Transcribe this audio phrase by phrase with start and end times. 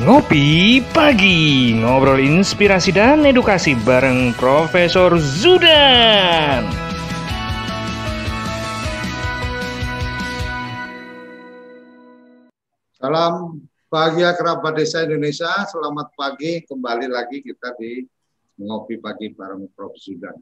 [0.00, 6.64] Ngopi Pagi Ngobrol inspirasi dan edukasi bareng Profesor Zudan.
[12.96, 13.60] Salam
[13.92, 15.52] bahagia kerabat desa Indonesia.
[15.68, 18.00] Selamat pagi, kembali lagi kita di
[18.56, 19.92] Ngopi Pagi bareng Prof.
[20.00, 20.40] Zudan.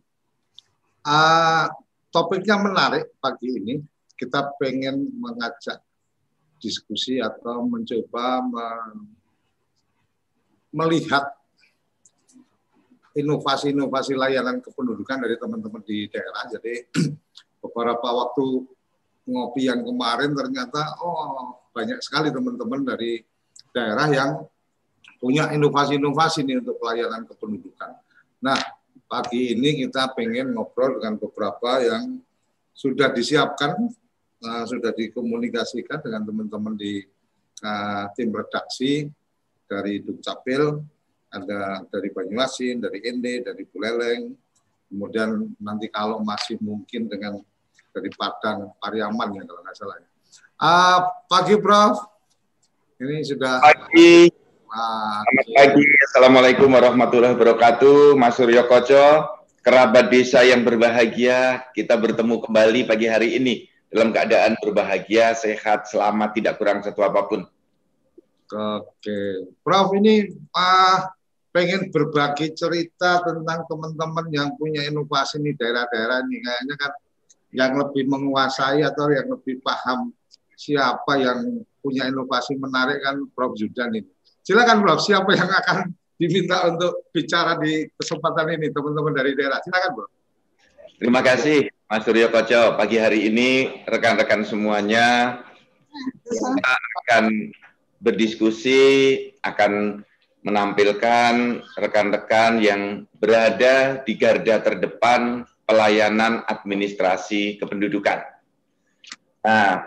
[1.03, 1.67] Uh,
[2.15, 3.83] Topiknya menarik pagi ini.
[4.15, 5.83] Kita pengen mengajak
[6.63, 8.39] diskusi atau mencoba
[10.73, 11.39] melihat
[13.17, 16.45] inovasi-inovasi layanan kependudukan dari teman-teman di daerah.
[16.53, 16.87] Jadi
[17.63, 18.47] beberapa waktu
[19.29, 23.21] ngopi yang kemarin ternyata oh banyak sekali teman-teman dari
[23.75, 24.31] daerah yang
[25.19, 27.91] punya inovasi-inovasi nih untuk pelayanan kependudukan.
[28.39, 28.59] Nah,
[29.11, 32.23] pagi ini kita pengen ngobrol dengan beberapa yang
[32.71, 33.75] sudah disiapkan,
[34.47, 37.03] uh, sudah dikomunikasikan dengan teman-teman di
[37.67, 39.11] uh, tim redaksi
[39.69, 40.81] dari Dukcapil,
[41.29, 44.33] ada dari Banyuasin, dari Ende, dari Buleleng,
[44.89, 47.37] kemudian nanti kalau masih mungkin dengan
[47.93, 49.97] dari Padang, Pariaman ya kalau nggak salah.
[50.59, 52.03] Uh, pagi Prof,
[52.99, 54.33] ini sudah pagi.
[54.69, 62.37] Ah, Selamat pagi, Assalamualaikum warahmatullahi wabarakatuh, Mas Suryo Koco, kerabat desa yang berbahagia, kita bertemu
[62.45, 67.49] kembali pagi hari ini dalam keadaan berbahagia, sehat, selamat, tidak kurang satu apa pun.
[68.49, 70.25] Oke, Prof ini
[70.57, 70.99] uh,
[71.53, 76.93] pengen berbagi cerita tentang teman-teman yang punya inovasi di daerah-daerah ini kayaknya kan
[77.53, 80.13] yang lebih menguasai atau yang lebih paham
[80.57, 84.09] siapa yang punya inovasi menarik kan Prof Zudan ini.
[84.41, 89.61] Silakan Prof, siapa yang akan diminta untuk bicara di kesempatan ini teman-teman dari daerah.
[89.61, 90.11] Silakan Prof.
[90.99, 92.75] Terima kasih Mas Suryo Koco.
[92.81, 95.39] Pagi hari ini rekan-rekan semuanya
[96.27, 97.25] kita akan
[97.99, 98.81] berdiskusi
[99.43, 100.03] akan
[100.47, 108.23] menampilkan rekan-rekan yang berada di garda terdepan pelayanan administrasi kependudukan.
[109.45, 109.85] Nah,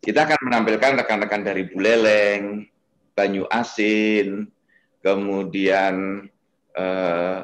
[0.00, 2.64] kita akan menampilkan rekan-rekan dari Buleleng,
[3.12, 4.48] Banyu Asin,
[5.04, 6.26] kemudian
[6.74, 7.38] eh,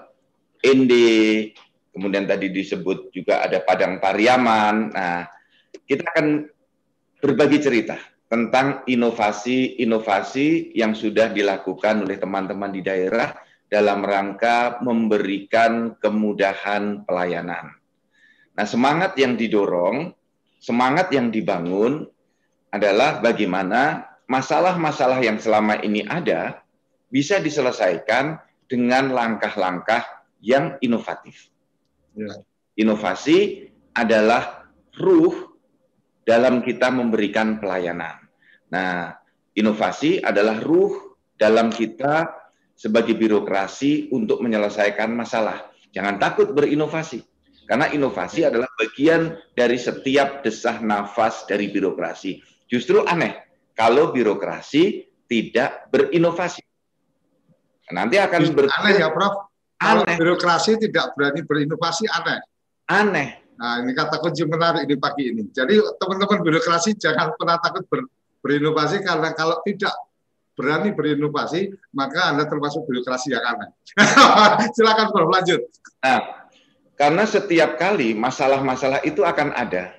[0.65, 1.53] Indi,
[1.93, 4.91] kemudian tadi disebut juga ada Padang Pariaman.
[4.91, 5.28] Nah,
[5.84, 6.49] kita akan
[7.21, 13.31] berbagi cerita tentang inovasi-inovasi yang sudah dilakukan oleh teman-teman di daerah
[13.70, 17.75] dalam rangka memberikan kemudahan pelayanan.
[18.56, 20.10] Nah, semangat yang didorong,
[20.59, 22.06] semangat yang dibangun
[22.75, 26.62] adalah bagaimana masalah-masalah yang selama ini ada
[27.10, 30.03] bisa diselesaikan dengan langkah-langkah
[30.43, 31.50] yang inovatif.
[32.19, 32.43] Ya.
[32.76, 35.56] Inovasi adalah ruh
[36.26, 38.19] dalam kita memberikan pelayanan.
[38.75, 39.14] Nah,
[39.54, 42.26] inovasi adalah ruh dalam kita
[42.75, 45.70] sebagai birokrasi untuk menyelesaikan masalah.
[45.94, 47.25] Jangan takut berinovasi,
[47.64, 52.43] karena inovasi adalah bagian dari setiap desah nafas dari birokrasi.
[52.69, 56.60] Justru aneh kalau birokrasi tidak berinovasi.
[57.94, 58.66] Nanti akan ber...
[58.66, 59.47] aneh ya, Prof.
[59.78, 60.04] Aneh.
[60.04, 62.43] Kalau birokrasi tidak berani berinovasi aneh.
[62.91, 63.46] Aneh.
[63.56, 65.49] Nah, ini kata kunci menarik di pagi ini.
[65.49, 68.05] Jadi teman-teman birokrasi jangan pernah takut ber,
[68.44, 69.97] berinovasi karena kalau tidak
[70.56, 73.71] berani berinovasi, maka Anda termasuk birokrasi yang aneh.
[74.77, 75.61] Silakan Prof, lanjut.
[76.00, 76.49] Nah,
[76.97, 79.93] karena setiap kali masalah-masalah itu akan ada.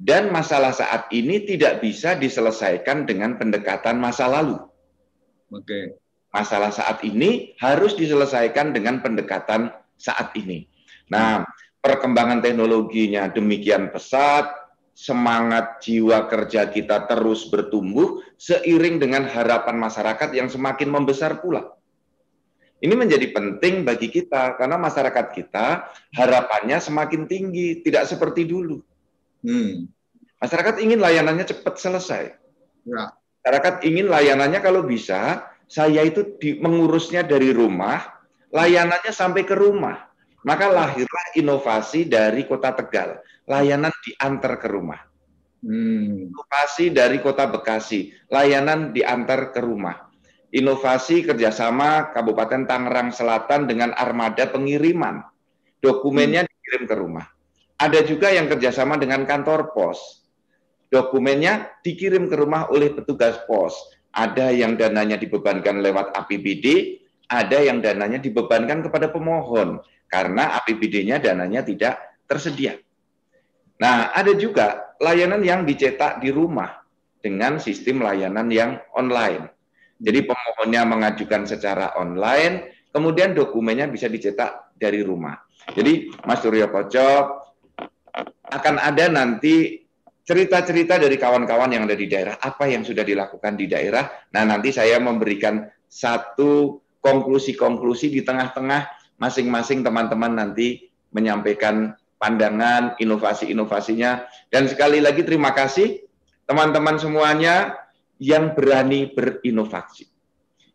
[0.00, 4.56] Dan masalah saat ini tidak bisa diselesaikan dengan pendekatan masa lalu.
[5.52, 6.00] Oke.
[6.32, 9.68] Masalah saat ini harus diselesaikan dengan pendekatan
[10.00, 10.64] saat ini.
[11.12, 11.44] Nah,
[11.80, 14.52] perkembangan teknologinya demikian pesat,
[14.92, 21.72] semangat jiwa kerja kita terus bertumbuh seiring dengan harapan masyarakat yang semakin membesar pula.
[22.80, 28.80] Ini menjadi penting bagi kita karena masyarakat kita harapannya semakin tinggi, tidak seperti dulu.
[29.44, 29.88] Hmm.
[30.40, 32.32] Masyarakat ingin layanannya cepat selesai.
[32.88, 33.12] Ya.
[33.40, 38.00] Masyarakat ingin layanannya kalau bisa, saya itu di, mengurusnya dari rumah,
[38.48, 40.09] layanannya sampai ke rumah.
[40.40, 45.00] Maka lahirlah inovasi dari Kota Tegal, layanan diantar ke rumah.
[45.60, 46.32] Hmm.
[46.32, 50.08] Inovasi dari Kota Bekasi, layanan diantar ke rumah.
[50.50, 55.20] Inovasi kerjasama Kabupaten Tangerang Selatan dengan armada pengiriman.
[55.84, 56.50] Dokumennya hmm.
[56.50, 57.26] dikirim ke rumah.
[57.76, 60.24] Ada juga yang kerjasama dengan kantor pos.
[60.88, 63.76] Dokumennya dikirim ke rumah oleh petugas pos.
[64.10, 66.98] Ada yang dananya dibebankan lewat APBD,
[67.30, 69.78] ada yang dananya dibebankan kepada pemohon
[70.10, 72.74] karena APBD-nya dananya tidak tersedia.
[73.80, 76.82] Nah, ada juga layanan yang dicetak di rumah
[77.22, 79.48] dengan sistem layanan yang online.
[79.96, 85.38] Jadi pemohonnya mengajukan secara online, kemudian dokumennya bisa dicetak dari rumah.
[85.72, 87.08] Jadi Mas Suryo Koco
[88.50, 89.80] akan ada nanti
[90.24, 94.08] cerita-cerita dari kawan-kawan yang ada di daerah, apa yang sudah dilakukan di daerah.
[94.36, 104.24] Nah, nanti saya memberikan satu konklusi-konklusi di tengah-tengah masing-masing teman-teman nanti menyampaikan pandangan, inovasi-inovasinya.
[104.48, 106.00] Dan sekali lagi terima kasih
[106.48, 107.76] teman-teman semuanya
[108.20, 110.08] yang berani berinovasi.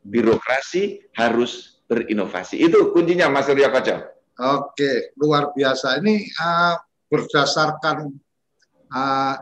[0.06, 2.62] Birokrasi harus berinovasi.
[2.62, 3.98] Itu kuncinya Mas Surya Koco.
[4.36, 6.02] Oke, luar biasa.
[6.02, 6.76] Ini uh,
[7.08, 8.14] berdasarkan
[8.92, 9.36] uh,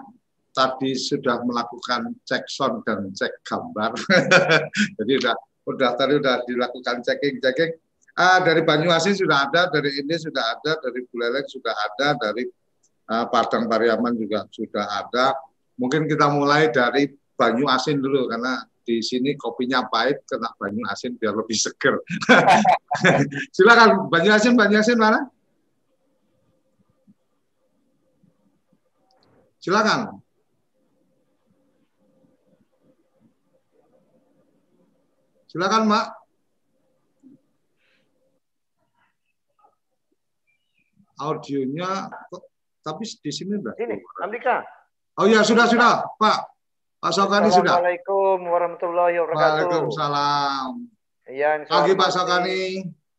[0.54, 3.98] tadi sudah melakukan cek sound dan cek gambar.
[5.02, 7.74] Jadi udah udah tadi udah dilakukan checking checking.
[8.14, 12.46] Uh, dari Banyuasin sudah ada, dari ini sudah ada, dari Buleleng sudah ada, dari
[13.10, 15.34] uh, Padang Pariaman juga sudah ada.
[15.82, 21.18] Mungkin kita mulai dari banyu asin dulu karena di sini kopinya pahit kena banyu asin
[21.18, 21.98] biar lebih seger.
[23.56, 25.26] Silakan banyu asin, banyu asin mana?
[29.64, 30.20] Silakan.
[35.48, 36.23] Silakan, Mbak.
[41.24, 42.12] Audionya
[42.84, 43.80] tapi di sini enggak.
[43.80, 44.60] Ini, Andika.
[45.16, 46.52] Oh ya, sudah sudah, Pak.
[47.00, 47.80] Pak Sokani sudah.
[47.80, 49.68] Assalamualaikum warahmatullahi wabarakatuh.
[49.72, 50.72] Waalaikumsalam.
[51.32, 52.64] Yang Pagi Pak Sokani.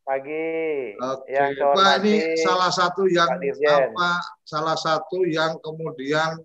[0.05, 0.49] Pagi.
[1.01, 1.29] Oke.
[1.33, 4.11] Yang Pak ini salah satu yang apa?
[4.45, 6.37] Salah satu yang kemudian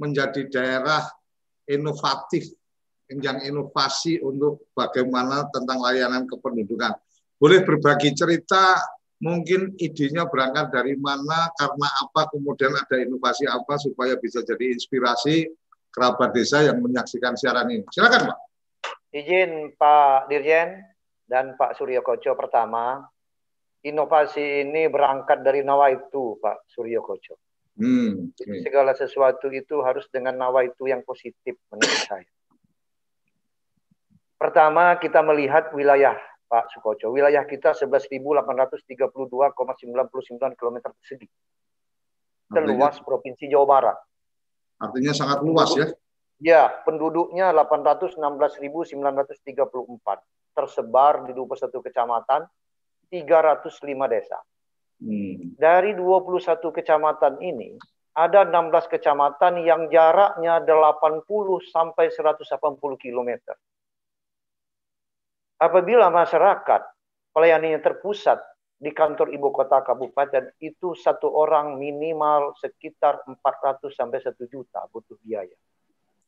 [0.00, 1.04] menjadi daerah
[1.68, 2.52] inovatif,
[3.08, 6.96] yang inovasi untuk bagaimana tentang layanan kependudukan.
[7.36, 8.76] Boleh berbagi cerita,
[9.22, 15.50] mungkin idenya berangkat dari mana, karena apa, kemudian ada inovasi apa supaya bisa jadi inspirasi
[15.94, 17.86] kerabat desa yang menyaksikan siaran ini.
[17.90, 18.38] Silakan, Pak.
[19.14, 20.82] Izin Pak Dirjen
[21.30, 23.06] dan Pak Suryo Koco pertama,
[23.86, 27.38] inovasi ini berangkat dari nawaitu Pak Suryo Koco.
[27.74, 28.62] Hmm, okay.
[28.62, 32.30] Segala sesuatu itu harus dengan nawaitu yang positif menurut saya.
[34.38, 36.18] Pertama kita melihat wilayah
[36.48, 37.10] Pak Sukoco.
[37.10, 41.28] Wilayah kita 11.832,99 km persegi.
[42.52, 43.96] Seluas Provinsi Jawa Barat.
[44.78, 45.86] Artinya sangat luas ya?
[46.42, 50.22] Ya, penduduknya 816.934
[50.54, 52.46] tersebar di 21 kecamatan,
[53.10, 54.38] 305 desa.
[55.02, 55.58] Hmm.
[55.58, 57.74] Dari 21 kecamatan ini,
[58.14, 61.26] ada 16 kecamatan yang jaraknya 80
[61.74, 63.30] sampai 180 km.
[65.58, 66.82] Apabila masyarakat
[67.30, 68.42] pelayanannya terpusat
[68.74, 75.16] di kantor ibu kota kabupaten itu satu orang minimal sekitar 400 sampai 1 juta butuh
[75.22, 75.54] biaya.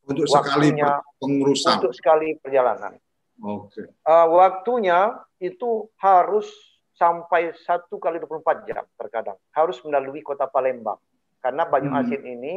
[0.06, 0.70] Untuk sekali
[1.18, 1.82] pengurusan.
[1.82, 2.94] Untuk sekali perjalanan.
[3.42, 3.82] Oke.
[3.82, 3.86] Okay.
[4.06, 6.48] Uh, waktunya itu harus
[6.96, 9.36] sampai satu kali 24 jam terkadang.
[9.52, 10.96] Harus melalui kota Palembang.
[11.42, 12.00] Karena Banyu hmm.
[12.00, 12.54] Asin ini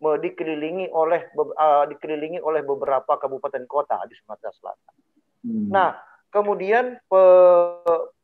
[0.00, 4.94] dikelilingi oleh uh, dikelilingi oleh beberapa kabupaten kota di Sumatera Selatan.
[5.44, 5.68] Hmm.
[5.72, 5.96] Nah,
[6.28, 7.22] kemudian pe,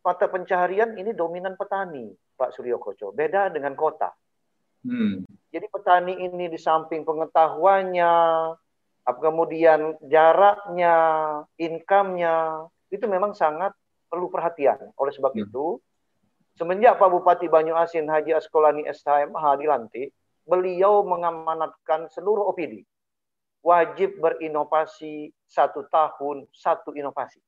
[0.04, 3.12] mata pencaharian ini dominan petani, Pak Suryo Koco.
[3.12, 4.12] Beda dengan kota.
[4.86, 5.26] Hmm.
[5.50, 8.12] Jadi petani ini di samping pengetahuannya,
[9.02, 10.96] kemudian jaraknya,
[11.58, 13.72] income-nya, itu memang sangat
[14.06, 14.94] perlu perhatian.
[15.00, 15.42] Oleh sebab hmm.
[15.48, 15.80] itu,
[16.54, 20.14] semenjak Pak Bupati Banyu Asin Haji Askolani SHMH dilantik,
[20.46, 22.86] beliau mengamanatkan seluruh OPD
[23.66, 27.42] wajib berinovasi satu tahun satu inovasi.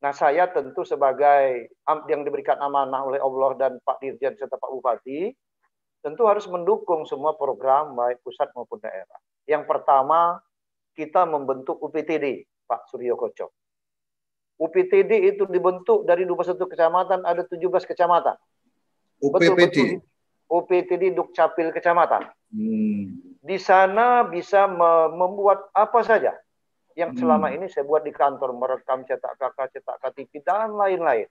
[0.00, 1.68] Nah, saya tentu sebagai
[2.08, 5.32] yang diberikan amanah oleh Allah dan Pak Dirjen serta Pak Bupati,
[6.00, 9.20] tentu harus mendukung semua program baik pusat maupun daerah.
[9.44, 10.40] Yang pertama,
[10.96, 13.52] kita membentuk UPTD, Pak Suryo Kocok.
[14.60, 18.36] UPTD itu dibentuk dari 21 kecamatan, ada 17 kecamatan.
[19.24, 19.40] UPPD?
[19.40, 19.88] Betul, betul.
[20.44, 22.28] UPTD Dukcapil Kecamatan.
[22.52, 23.23] Hmm.
[23.44, 24.64] Di sana bisa
[25.12, 26.32] membuat apa saja
[26.96, 27.20] yang hmm.
[27.20, 31.28] selama ini saya buat di kantor merekam cetak kakak, cetak KTP dan lain-lain.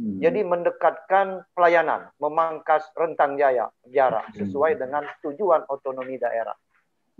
[0.00, 0.18] Hmm.
[0.18, 4.42] Jadi mendekatkan pelayanan, memangkas rentang jaya, jarak hmm.
[4.42, 6.56] sesuai dengan tujuan otonomi daerah.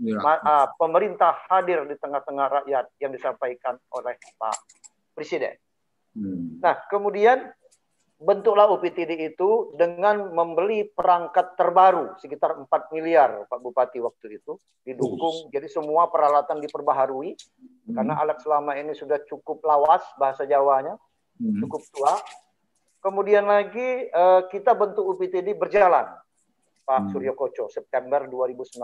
[0.01, 0.19] Ya.
[0.19, 4.57] Uh, pemerintah hadir di tengah-tengah rakyat yang disampaikan oleh Pak
[5.13, 5.55] Presiden.
[6.17, 6.59] Hmm.
[6.59, 7.53] Nah, kemudian
[8.23, 14.55] bentuklah UPTD itu dengan membeli perangkat terbaru sekitar 4 miliar Pak Bupati waktu itu
[14.87, 15.51] didukung.
[15.51, 17.93] Jadi semua peralatan diperbaharui hmm.
[17.93, 20.95] karena alat selama ini sudah cukup lawas bahasa Jawanya,
[21.43, 21.59] hmm.
[21.67, 22.15] cukup tua.
[23.03, 26.07] Kemudian lagi uh, kita bentuk UPTD berjalan
[26.87, 27.09] Pak hmm.
[27.11, 28.79] Suryo Koco September 2019.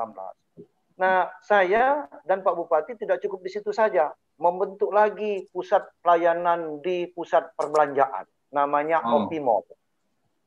[0.99, 4.11] Nah, saya dan Pak Bupati tidak cukup di situ saja.
[4.39, 9.25] membentuk lagi pusat pelayanan di pusat perbelanjaan namanya oh.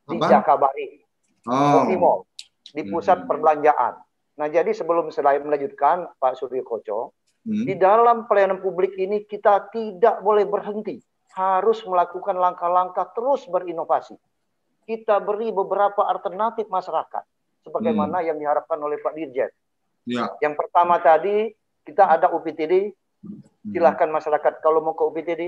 [0.07, 1.03] Di Jakabari.
[1.47, 2.27] Oh.
[2.73, 3.29] Di pusat hmm.
[3.29, 3.95] perbelanjaan.
[4.39, 7.13] Nah, jadi sebelum saya melanjutkan Pak Suryo Koco,
[7.45, 7.69] hmm.
[7.69, 10.99] di dalam pelayanan publik ini kita tidak boleh berhenti,
[11.37, 14.17] harus melakukan langkah-langkah terus berinovasi.
[14.83, 17.25] Kita beri beberapa alternatif masyarakat
[17.63, 18.27] sebagaimana hmm.
[18.33, 19.51] yang diharapkan oleh Pak Dirjen.
[20.09, 20.33] Ya.
[20.43, 21.55] Yang pertama tadi
[21.87, 22.91] kita ada UPTD,
[23.23, 23.71] hmm.
[23.71, 25.43] silahkan masyarakat kalau mau ke UPTD.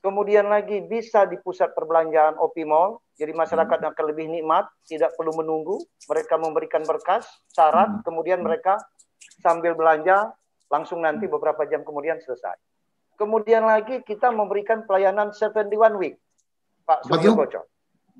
[0.00, 3.90] Kemudian lagi bisa di pusat perbelanjaan OP Mall, jadi masyarakat hmm.
[3.92, 5.76] akan lebih nikmat, tidak perlu menunggu.
[6.08, 8.80] Mereka memberikan berkas, syarat, kemudian mereka
[9.44, 10.32] sambil belanja
[10.72, 12.56] langsung nanti beberapa jam kemudian selesai.
[13.20, 16.16] Kemudian lagi kita memberikan pelayanan seven day one week,
[16.88, 17.68] Pak Suryo Koco.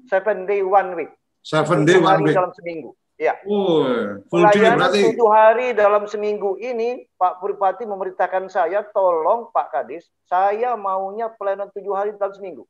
[0.04, 1.12] Seven day one week.
[1.40, 2.36] Seven day one week.
[2.36, 2.92] dalam seminggu.
[3.20, 3.36] Ya.
[3.44, 3.84] Oh,
[4.32, 5.12] Pelayanan berarti...
[5.12, 11.68] tujuh hari dalam seminggu ini, Pak Bupati memerintahkan saya, tolong Pak Kadis, saya maunya pelayanan
[11.68, 12.64] tujuh hari dalam seminggu.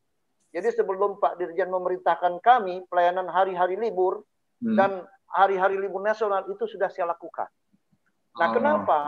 [0.51, 4.27] Jadi sebelum Pak Dirjen memerintahkan kami pelayanan hari-hari libur
[4.59, 4.75] hmm.
[4.75, 7.47] dan hari-hari libur nasional itu sudah saya lakukan.
[8.35, 8.55] Nah, oh.
[8.59, 9.01] kenapa?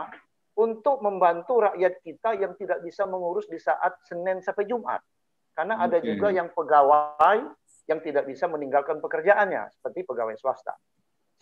[0.55, 5.03] Untuk membantu rakyat kita yang tidak bisa mengurus di saat Senin sampai Jumat.
[5.51, 5.85] Karena okay.
[5.91, 7.51] ada juga yang pegawai
[7.91, 10.71] yang tidak bisa meninggalkan pekerjaannya, seperti pegawai swasta.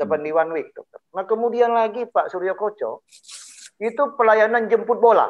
[0.01, 0.99] Seperti one week, dokter.
[1.13, 3.05] Nah kemudian lagi Pak Suryo Koco,
[3.77, 5.29] itu pelayanan jemput bola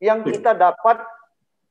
[0.00, 1.00] yang kita dapat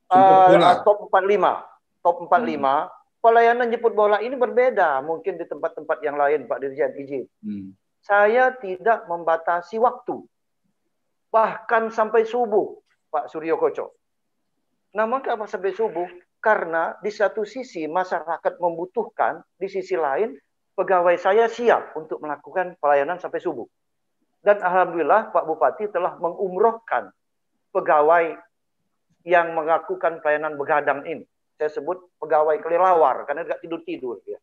[0.10, 2.06] uh, top 45.
[2.06, 2.86] Top 45, hmm.
[3.22, 7.26] pelayanan jemput bola ini berbeda mungkin di tempat-tempat yang lain Pak Dirjen izin.
[7.42, 7.74] Hmm.
[8.06, 10.22] Saya tidak membatasi waktu.
[11.34, 12.78] Bahkan sampai subuh
[13.10, 13.98] Pak Suryo Koco.
[14.96, 16.08] Nah, maka sampai subuh
[16.40, 20.38] karena di satu sisi masyarakat membutuhkan, di sisi lain
[20.76, 23.66] pegawai saya siap untuk melakukan pelayanan sampai subuh.
[24.46, 27.10] Dan alhamdulillah Pak Bupati telah mengumrohkan
[27.74, 28.38] pegawai
[29.26, 31.26] yang melakukan pelayanan begadang ini.
[31.58, 34.38] Saya sebut pegawai kelelawar karena tidak tidur-tidur ya.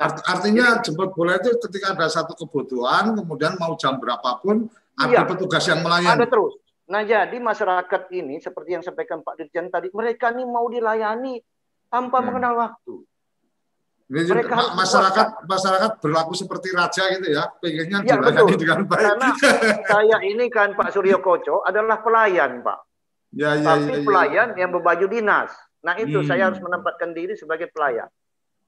[0.00, 5.60] Artinya jemput bola itu ketika ada satu kebutuhan, kemudian mau jam berapapun ada iya, petugas
[5.68, 6.16] yang melayani.
[6.16, 6.56] Ada terus.
[6.88, 11.36] Nah jadi masyarakat ini seperti yang sampaikan Pak Dirjen tadi, mereka ini mau dilayani
[11.92, 12.26] tanpa hmm.
[12.32, 13.04] mengenal waktu.
[14.10, 18.58] Mereka masyarakat masyarakat berlaku seperti raja gitu ya, pengennya ya, dilayani betul.
[18.58, 19.06] dengan baik.
[19.06, 19.28] Karena
[19.94, 22.78] saya ini kan Pak Suryo Koco adalah pelayan Pak.
[23.30, 24.02] Ya, ya, Tapi ya, ya.
[24.02, 25.54] pelayan yang berbaju dinas.
[25.86, 26.26] Nah itu hmm.
[26.26, 28.10] saya harus menempatkan diri sebagai pelayan.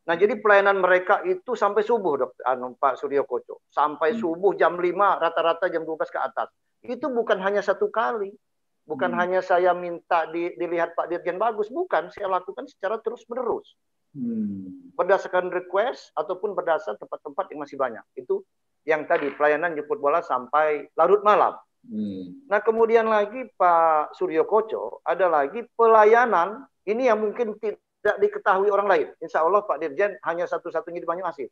[0.07, 3.67] Nah jadi pelayanan mereka itu sampai subuh dok, anu, Pak Suryo Koco.
[3.67, 4.23] Sampai hmm.
[4.23, 8.35] subuh jam 5, rata-rata jam 12 ke atas itu bukan hanya satu kali.
[8.83, 9.19] Bukan hmm.
[9.23, 12.11] hanya saya minta di, dilihat Pak Dirjen bagus, bukan.
[12.11, 13.79] Saya lakukan secara terus-menerus.
[14.13, 14.93] Hmm.
[14.93, 18.05] Berdasarkan request ataupun berdasarkan tempat-tempat yang masih banyak.
[18.13, 18.45] Itu
[18.85, 21.57] yang tadi pelayanan jemput bola sampai larut malam.
[21.83, 22.47] Hmm.
[22.47, 28.89] Nah kemudian lagi Pak Suryo Koco ada lagi pelayanan ini yang mungkin tidak diketahui orang
[28.91, 29.09] lain.
[29.23, 31.49] Insya Allah Pak Dirjen hanya satu-satunya di Banyuasin.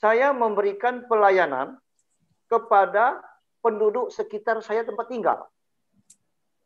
[0.00, 1.76] Saya memberikan pelayanan
[2.48, 3.20] kepada
[3.60, 5.44] penduduk sekitar saya tempat tinggal.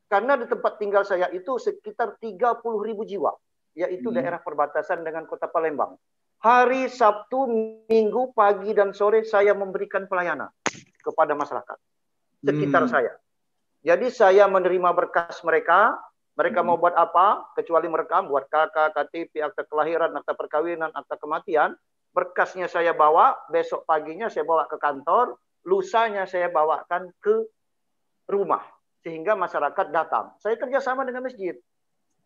[0.06, 3.34] Karena di tempat tinggal saya itu sekitar 30 ribu jiwa,
[3.74, 4.16] yaitu hmm.
[4.16, 5.98] daerah perbatasan dengan kota Palembang.
[6.40, 7.48] Hari Sabtu,
[7.90, 10.48] Minggu, pagi, dan sore saya memberikan pelayanan
[11.02, 11.78] kepada masyarakat
[12.44, 12.92] sekitar hmm.
[12.92, 13.12] saya.
[13.84, 15.98] Jadi saya menerima berkas mereka,
[16.38, 16.66] mereka hmm.
[16.72, 21.76] mau buat apa, kecuali mereka buat KK, KTP, akta kelahiran, akta perkawinan, akta kematian,
[22.14, 27.44] berkasnya saya bawa, besok paginya saya bawa ke kantor, lusanya saya bawakan ke
[28.28, 28.64] rumah
[29.04, 30.32] sehingga masyarakat datang.
[30.40, 31.56] Saya kerjasama dengan masjid.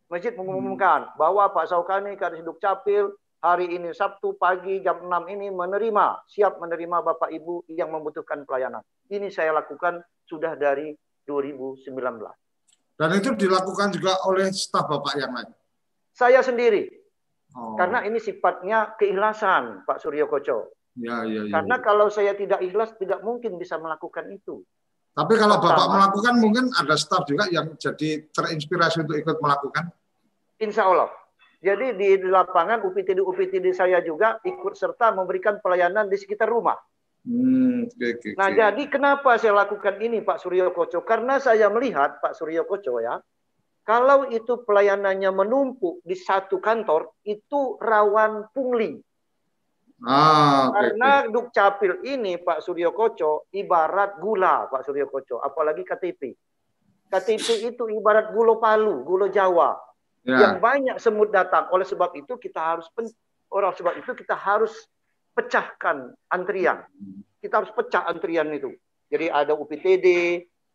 [0.08, 3.12] Masjid mengumumkan bahwa Pak Saukani Kadis Capil
[3.44, 8.80] hari ini Sabtu pagi jam 6 ini menerima, siap menerima Bapak Ibu yang membutuhkan pelayanan.
[9.12, 10.96] Ini saya lakukan sudah dari
[11.28, 11.92] 2019.
[12.96, 15.52] Dan itu dilakukan juga oleh staf Bapak yang lain?
[16.16, 16.88] Saya sendiri.
[17.52, 17.76] Oh.
[17.76, 20.72] Karena ini sifatnya keikhlasan Pak Suryo Koco.
[20.96, 21.52] Ya, ya, ya.
[21.52, 24.64] Karena kalau saya tidak ikhlas, tidak mungkin bisa melakukan itu.
[25.12, 29.92] Tapi kalau Pertama, Bapak melakukan, mungkin ada staf juga yang jadi terinspirasi untuk ikut melakukan?
[30.58, 31.10] Insya Allah.
[31.58, 36.78] Jadi di lapangan UPTD-UPTD saya juga ikut serta memberikan pelayanan di sekitar rumah.
[37.26, 41.02] Hmm, okay, okay, nah, jadi kenapa saya lakukan ini Pak Suryo Koco?
[41.02, 43.18] Karena saya melihat Pak Suryo Koco ya,
[43.82, 49.02] kalau itu pelayanannya menumpuk di satu kantor, itu rawan pungli.
[50.06, 51.32] Ah, Karena okay.
[51.34, 56.22] Dukcapil ini Pak Suryo Koco ibarat gula Pak Suryo Koco, apalagi KTP.
[57.10, 59.87] KTP itu ibarat gula Palu, gula Jawa.
[60.26, 60.38] Ya.
[60.42, 61.70] Yang banyak semut datang.
[61.70, 62.86] Oleh sebab itu kita harus
[63.52, 64.74] orang sebab itu kita harus
[65.32, 66.82] pecahkan antrian.
[67.38, 68.74] Kita harus pecah antrian itu.
[69.08, 70.06] Jadi ada UPTD,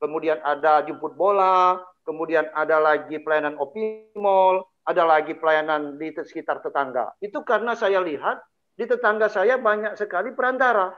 [0.02, 7.14] kemudian ada jemput bola, kemudian ada lagi pelayanan Opimol, ada lagi pelayanan di sekitar tetangga.
[7.20, 8.42] Itu karena saya lihat
[8.74, 10.92] di tetangga saya banyak sekali perantara.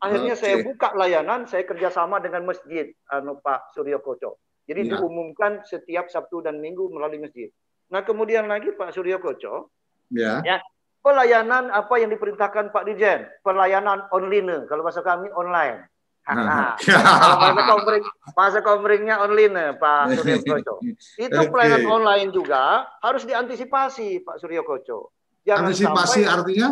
[0.00, 0.40] Akhirnya okay.
[0.40, 4.40] saya buka layanan, saya kerjasama dengan masjid, anu Pak Suryo Koco.
[4.64, 4.96] Jadi ya.
[4.96, 7.52] diumumkan setiap Sabtu dan Minggu melalui masjid.
[7.90, 9.74] Nah kemudian lagi Pak Suryo Koco,
[10.14, 10.40] ya.
[10.46, 10.62] ya
[11.02, 15.90] pelayanan apa yang diperintahkan Pak Dijen, pelayanan online, kalau bahasa kami online.
[16.30, 18.04] Nah, masa komring,
[18.38, 20.74] masa komringnya online Pak Suryo Koco.
[21.26, 21.50] Itu okay.
[21.50, 25.10] pelayanan online juga harus diantisipasi Pak Suryo Koco.
[25.42, 26.68] Jangan Antisipasi sampai, artinya?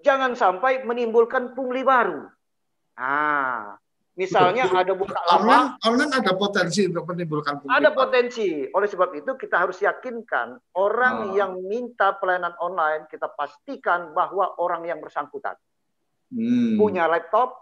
[0.00, 2.30] Jangan sampai menimbulkan pungli baru.
[2.96, 3.76] Nah,
[4.12, 4.80] misalnya Betul.
[4.84, 5.40] ada buka lama.
[5.40, 8.48] Online, online ada potensi untuk menimbulkan pungli Ada potensi.
[8.68, 11.36] Oleh sebab itu kita harus yakinkan orang oh.
[11.36, 15.56] yang minta pelayanan online, kita pastikan bahwa orang yang bersangkutan.
[16.32, 16.76] Hmm.
[16.76, 17.56] Punya laptop,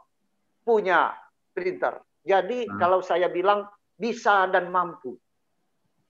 [0.66, 1.14] punya
[1.54, 2.02] printer.
[2.26, 2.78] Jadi nah.
[2.78, 5.14] kalau saya bilang bisa dan mampu.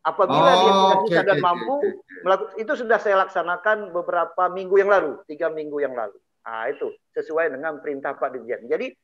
[0.00, 1.76] Apabila oh, dia tidak bisa okay, dan okay, mampu,
[2.24, 2.64] okay.
[2.64, 6.16] itu sudah saya laksanakan beberapa minggu yang lalu, tiga minggu yang lalu.
[6.40, 8.64] Nah, itu sesuai dengan perintah Pak Dirjen.
[8.64, 8.96] Jadi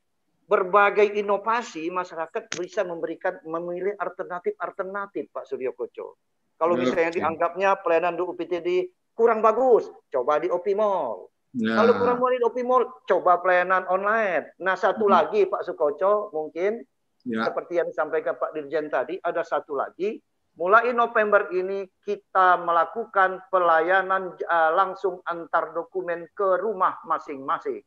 [0.46, 6.22] berbagai inovasi masyarakat bisa memberikan memilih alternatif-alternatif Pak Suryo Koco.
[6.56, 8.68] Kalau misalnya dianggapnya pelayanan di UPTD
[9.12, 11.28] kurang bagus, coba di Opimol.
[11.52, 11.82] Ya.
[11.82, 14.56] Kalau kurang mau di Opimol, coba pelayanan online.
[14.62, 15.12] Nah satu hmm.
[15.12, 16.80] lagi Pak Sukoco mungkin
[17.26, 17.44] ya.
[17.44, 20.16] seperti yang disampaikan Pak Dirjen tadi, ada satu lagi
[20.56, 27.84] mulai November ini kita melakukan pelayanan uh, langsung antar dokumen ke rumah masing-masing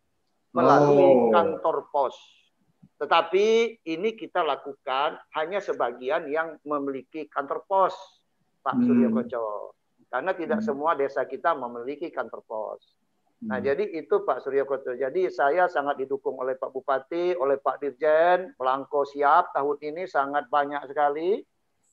[0.54, 1.34] melalui oh.
[1.34, 2.16] kantor pos.
[3.00, 7.96] Tetapi ini kita lakukan hanya sebagian yang memiliki kantor pos,
[8.60, 8.84] Pak hmm.
[8.84, 9.46] Suryo Koco.
[10.12, 10.68] Karena tidak hmm.
[10.68, 12.84] semua desa kita memiliki kantor pos.
[13.40, 13.66] Nah, hmm.
[13.72, 15.00] jadi itu Pak Suryo Koco.
[15.00, 20.52] Jadi saya sangat didukung oleh Pak Bupati, oleh Pak Dirjen, Melangko siap tahun ini sangat
[20.52, 21.40] banyak sekali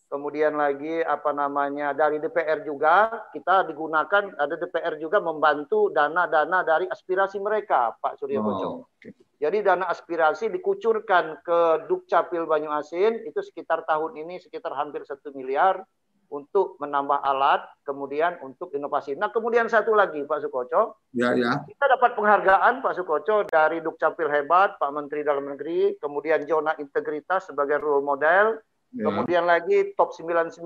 [0.06, 6.86] kemudian lagi apa namanya dari DPR juga kita digunakan ada DPR juga membantu dana-dana dari
[6.86, 9.10] aspirasi mereka Pak Surya Oh, okay.
[9.36, 15.84] Jadi dana aspirasi dikucurkan ke Dukcapil Banyuasin itu sekitar tahun ini sekitar hampir satu miliar
[16.26, 19.14] untuk menambah alat, kemudian untuk inovasi.
[19.14, 21.62] Nah, kemudian satu lagi Pak Sukoco, ya, ya.
[21.62, 27.46] kita dapat penghargaan Pak Sukoco dari Dukcapil hebat, Pak Menteri Dalam Negeri, kemudian zona integritas
[27.46, 28.58] sebagai role model,
[28.94, 29.12] Ya.
[29.12, 30.62] Kemudian lagi top 99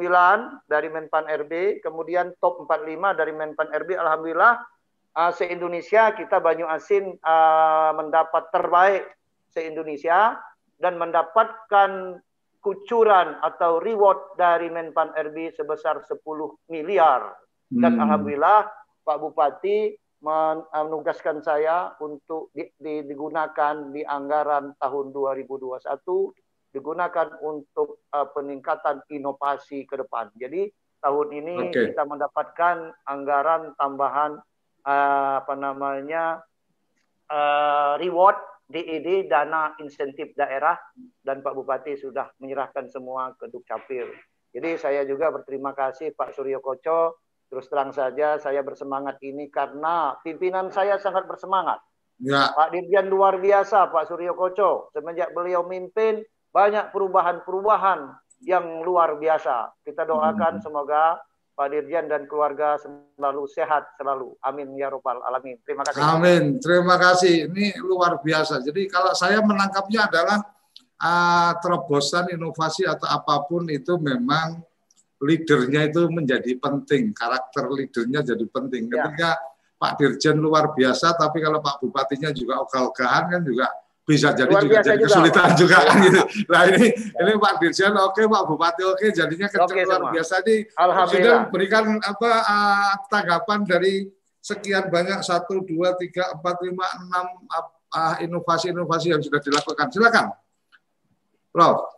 [0.69, 3.97] dari Menpan RB, kemudian top 45 dari Menpan RB.
[3.97, 4.61] Alhamdulillah
[5.17, 9.05] uh, se-Indonesia kita Banyu Asin uh, mendapat terbaik
[9.51, 10.39] se-Indonesia
[10.79, 12.21] dan mendapatkan
[12.61, 16.21] kucuran atau reward dari Menpan RB sebesar 10
[16.69, 17.33] miliar.
[17.73, 18.03] Dan hmm.
[18.05, 18.69] alhamdulillah
[19.05, 25.81] Pak Bupati menugaskan saya untuk di, di, digunakan di anggaran tahun 2021
[26.71, 30.31] digunakan untuk uh, peningkatan inovasi ke depan.
[30.37, 30.69] Jadi
[31.01, 31.91] tahun ini okay.
[31.91, 34.39] kita mendapatkan anggaran tambahan
[34.85, 36.41] uh, apa namanya
[37.31, 38.37] uh, reward
[38.71, 40.79] DED dana insentif daerah
[41.27, 44.07] dan Pak Bupati sudah menyerahkan semua ke Dukcapil.
[44.51, 47.19] Jadi saya juga berterima kasih Pak Suryo Koco.
[47.51, 51.83] Terus terang saja saya bersemangat ini karena pimpinan saya sangat bersemangat.
[52.23, 52.55] Ya.
[52.55, 54.95] Pak Dirjen luar biasa Pak Suryo Koco.
[54.95, 56.23] Semenjak beliau mimpin
[56.55, 58.15] banyak perubahan-perubahan
[58.47, 59.75] yang luar biasa.
[59.83, 60.63] Kita doakan hmm.
[60.63, 61.19] semoga
[61.61, 64.33] Pak Dirjen dan keluarga selalu sehat selalu.
[64.41, 65.61] Amin ya robbal alamin.
[65.61, 66.01] Terima kasih.
[66.01, 66.57] Amin.
[66.57, 67.53] Terima kasih.
[67.53, 68.65] Ini luar biasa.
[68.65, 70.41] Jadi kalau saya menangkapnya adalah
[70.97, 74.65] uh, terobosan inovasi atau apa pun itu memang
[75.21, 77.13] leadernya itu menjadi penting.
[77.13, 78.89] Karakter leadernya jadi penting.
[78.89, 79.05] Ya.
[79.05, 79.77] Ketika ya.
[79.77, 83.69] Pak Dirjen luar biasa, tapi kalau Pak Bupatinya juga ogah-ogahan kan juga
[84.09, 86.21] bisa jadi Luar juga jadi juga, kesulitan juga kan gitu.
[86.51, 87.21] Nah ini ya.
[87.23, 90.57] ini Pak Dirjen oke okay, Pak Bupati oke okay, jadinya kencang okay, luar biasa ini
[90.75, 93.95] Presiden berikan apa uh, tanggapan dari
[94.41, 97.27] sekian banyak satu dua tiga empat lima enam
[97.93, 99.87] uh, inovasi-inovasi yang sudah dilakukan.
[99.93, 100.27] Silakan,
[101.53, 101.93] Prof.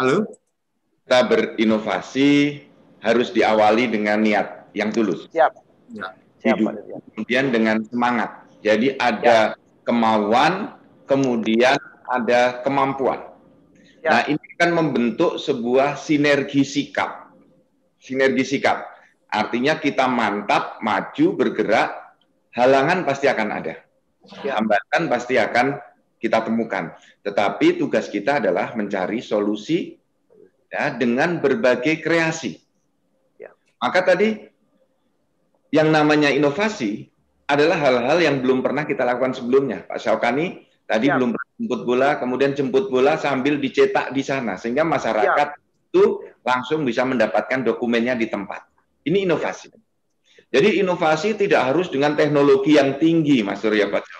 [0.00, 0.26] Halo.
[1.06, 2.30] Kita berinovasi
[2.98, 5.30] harus diawali dengan niat yang tulus.
[5.30, 5.54] Siap.
[5.94, 6.10] Ya.
[6.42, 6.56] Siap.
[7.14, 8.42] Kemudian dengan semangat.
[8.64, 10.74] Jadi ada ya kemauan,
[11.06, 11.78] kemudian
[12.10, 13.22] ada kemampuan.
[14.02, 14.10] Ya.
[14.10, 17.30] Nah, ini akan membentuk sebuah sinergi sikap.
[18.02, 18.86] Sinergi sikap.
[19.30, 22.18] Artinya kita mantap, maju, bergerak,
[22.54, 23.74] halangan pasti akan ada.
[24.42, 24.58] Ya.
[24.58, 25.78] Hambatan pasti akan
[26.18, 26.94] kita temukan.
[27.22, 29.98] Tetapi tugas kita adalah mencari solusi
[30.70, 32.58] ya, dengan berbagai kreasi.
[33.38, 33.54] Ya.
[33.78, 34.50] Maka tadi
[35.74, 37.10] yang namanya inovasi
[37.46, 39.86] adalah hal-hal yang belum pernah kita lakukan sebelumnya.
[39.86, 41.14] Pak Syaukani tadi ya.
[41.18, 45.58] belum jemput bola, kemudian jemput bola sambil dicetak di sana, sehingga masyarakat ya.
[45.90, 48.66] itu langsung bisa mendapatkan dokumennya di tempat.
[49.06, 49.70] Ini inovasi.
[50.46, 54.18] Jadi inovasi tidak harus dengan teknologi yang tinggi, Mas Surya Bajo.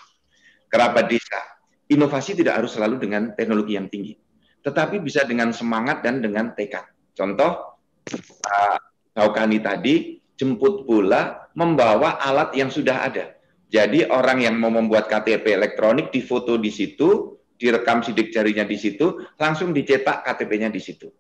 [0.67, 1.39] Kerabat desa.
[1.87, 4.19] Inovasi tidak harus selalu dengan teknologi yang tinggi.
[4.63, 6.83] Tetapi bisa dengan semangat dan dengan tekad.
[7.15, 7.79] Contoh,
[8.43, 8.79] Pak
[9.15, 13.35] Daukani tadi jemput bola membawa alat yang sudah ada.
[13.67, 19.27] Jadi orang yang mau membuat KTP elektronik difoto di situ, direkam sidik jarinya di situ,
[19.41, 21.11] langsung dicetak KTP-nya di situ.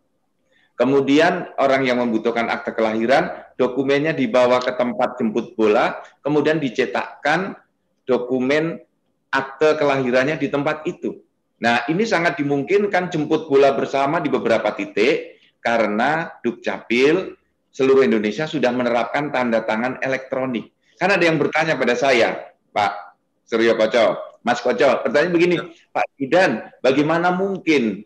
[0.76, 7.56] Kemudian orang yang membutuhkan akte kelahiran, dokumennya dibawa ke tempat jemput bola, kemudian dicetakkan
[8.04, 8.84] dokumen
[9.32, 11.16] akte kelahirannya di tempat itu.
[11.64, 17.32] Nah, ini sangat dimungkinkan jemput bola bersama di beberapa titik karena Dukcapil
[17.76, 20.72] seluruh Indonesia sudah menerapkan tanda tangan elektronik.
[20.96, 25.56] Kan ada yang bertanya pada saya, Pak Suryo Koco, Mas Koco, pertanyaan begini,
[25.92, 28.00] Pak Idan, bagaimana mungkin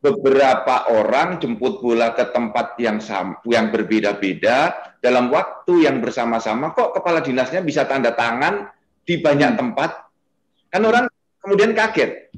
[0.00, 6.92] beberapa orang jemput bola ke tempat yang sama, yang berbeda-beda dalam waktu yang bersama-sama kok
[6.92, 8.68] kepala dinasnya bisa tanda tangan
[9.00, 9.60] di banyak hmm.
[9.60, 9.90] tempat
[10.68, 11.08] kan orang
[11.40, 12.28] kemudian kaget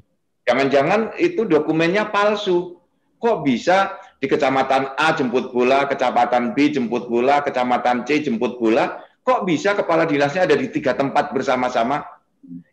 [0.47, 2.79] jangan-jangan itu dokumennya palsu
[3.19, 9.01] kok bisa di kecamatan A jemput bola kecamatan B jemput bola kecamatan C jemput bola
[9.21, 12.17] kok bisa kepala dinasnya ada di tiga tempat bersama-sama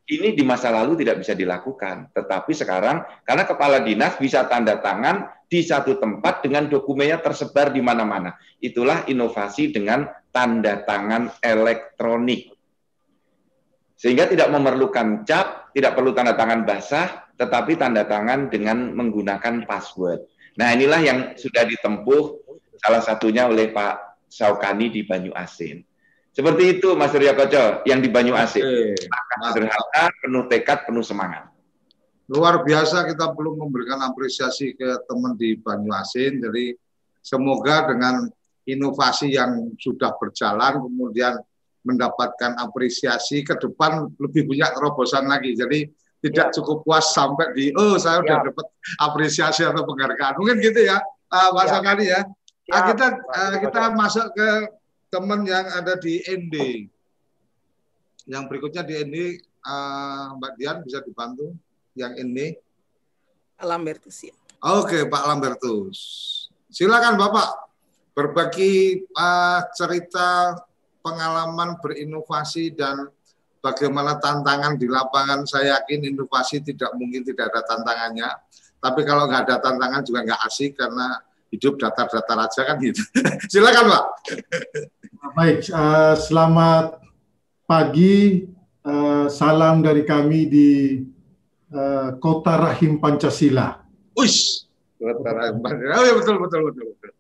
[0.04, 5.32] ini di masa lalu tidak bisa dilakukan, tetapi sekarang karena kepala dinas bisa tanda tangan
[5.48, 8.36] di satu tempat dengan dokumennya tersebar di mana-mana.
[8.60, 12.52] Itulah inovasi dengan tanda tangan elektronik.
[13.96, 20.20] Sehingga tidak memerlukan cap, tidak perlu tanda tangan basah, tetapi tanda tangan dengan menggunakan password.
[20.54, 22.24] Nah, inilah yang sudah ditempuh
[22.78, 25.82] salah satunya oleh Pak Saukani di Banyu Asin.
[26.34, 28.66] Seperti itu Mas Surya Koco yang di Banyu Asih.
[29.54, 31.50] Sederhana, penuh tekad, penuh semangat.
[32.26, 36.42] Luar biasa kita perlu memberikan apresiasi ke teman di Banyu Asin.
[36.42, 36.74] Jadi
[37.22, 38.26] semoga dengan
[38.66, 41.38] inovasi yang sudah berjalan kemudian
[41.84, 45.54] mendapatkan apresiasi ke depan lebih banyak terobosan lagi.
[45.54, 45.86] Jadi
[46.24, 46.54] tidak ya.
[46.56, 48.46] cukup puas sampai di oh saya sudah ya.
[48.48, 48.66] dapat
[49.04, 50.40] apresiasi atau penghargaan.
[50.40, 51.78] Mungkin gitu ya, uh, Mas ya.
[51.84, 52.22] Akani ya.
[52.72, 52.74] ya.
[52.80, 54.50] Uh, kita uh, kita masuk ke
[55.12, 56.88] teman yang ada di ND.
[58.24, 59.18] Yang berikutnya di ND,
[59.68, 61.52] uh, Mbak Dian bisa dibantu
[62.00, 62.56] yang ini.
[63.60, 64.36] Lambertus ya.
[64.64, 66.00] Oke, Pak Lambertus.
[66.72, 67.68] Silakan Bapak
[68.16, 70.56] berbagi uh, cerita
[71.04, 73.12] pengalaman berinovasi dan
[73.64, 75.48] bagaimana tantangan di lapangan.
[75.48, 78.28] Saya yakin inovasi tidak mungkin tidak ada tantangannya.
[78.84, 81.24] Tapi kalau nggak ada tantangan juga nggak asik karena
[81.56, 83.00] hidup datar-datar aja kan gitu.
[83.52, 84.06] Silakan Pak.
[85.40, 87.00] Baik, uh, selamat
[87.64, 88.52] pagi.
[88.84, 91.00] Uh, salam dari kami di
[91.72, 93.80] uh, Kota Rahim Pancasila.
[94.20, 94.68] Ush,
[95.00, 95.96] Kota Rahim Pancasila.
[95.96, 97.12] Oh ya betul betul betul betul.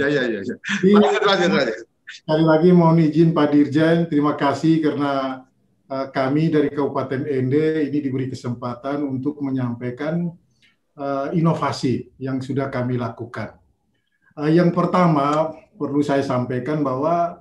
[0.00, 0.40] ya ya ya.
[0.40, 0.56] ya.
[0.88, 1.84] Lanjut lanjut lanjut.
[2.08, 5.44] Sekali lagi mohon izin Pak Dirjen, terima kasih karena
[5.92, 10.30] kami dari Kabupaten Ende ini diberi kesempatan untuk menyampaikan
[10.96, 13.58] uh, inovasi yang sudah kami lakukan.
[14.32, 17.40] Uh, yang pertama perlu saya sampaikan bahwa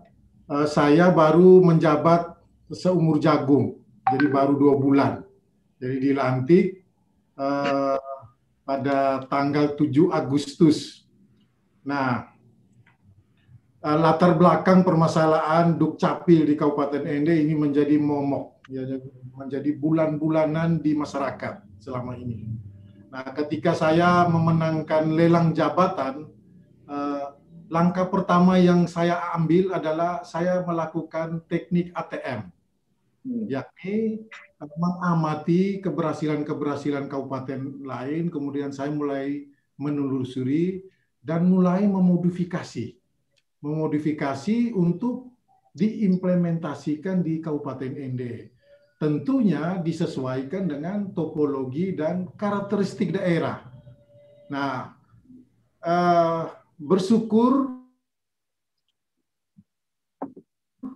[0.68, 2.36] saya baru menjabat
[2.76, 5.14] seumur jagung, jadi baru dua bulan.
[5.80, 6.84] Jadi dilantik
[8.72, 11.04] pada tanggal 7 Agustus.
[11.84, 12.31] Nah,
[13.82, 18.86] uh, latar belakang permasalahan Dukcapil di Kabupaten Ende ini menjadi momok, ya,
[19.36, 22.46] menjadi bulan-bulanan di masyarakat selama ini.
[23.12, 26.32] Nah, ketika saya memenangkan lelang jabatan,
[27.72, 32.52] langkah pertama yang saya ambil adalah saya melakukan teknik ATM,
[33.24, 33.48] hmm.
[33.48, 34.28] yakni
[34.76, 39.48] mengamati keberhasilan-keberhasilan kabupaten lain, kemudian saya mulai
[39.80, 40.84] menelusuri
[41.24, 43.01] dan mulai memodifikasi,
[43.62, 45.32] memodifikasi untuk
[45.72, 48.52] diimplementasikan di Kabupaten Ende.
[49.00, 53.66] Tentunya disesuaikan dengan topologi dan karakteristik daerah.
[54.52, 54.94] Nah,
[55.82, 56.44] uh,
[56.78, 57.82] bersyukur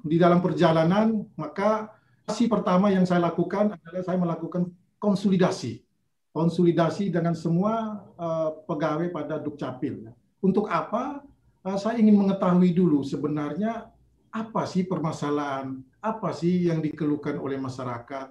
[0.06, 1.90] di dalam perjalanan, maka
[2.30, 4.70] si pertama yang saya lakukan adalah saya melakukan
[5.02, 5.82] konsolidasi.
[6.30, 10.14] Konsolidasi dengan semua uh, pegawai pada Dukcapil.
[10.44, 11.26] Untuk apa?
[11.66, 13.90] Uh, saya ingin mengetahui dulu sebenarnya
[14.30, 18.30] apa sih permasalahan, apa sih yang dikeluhkan oleh masyarakat.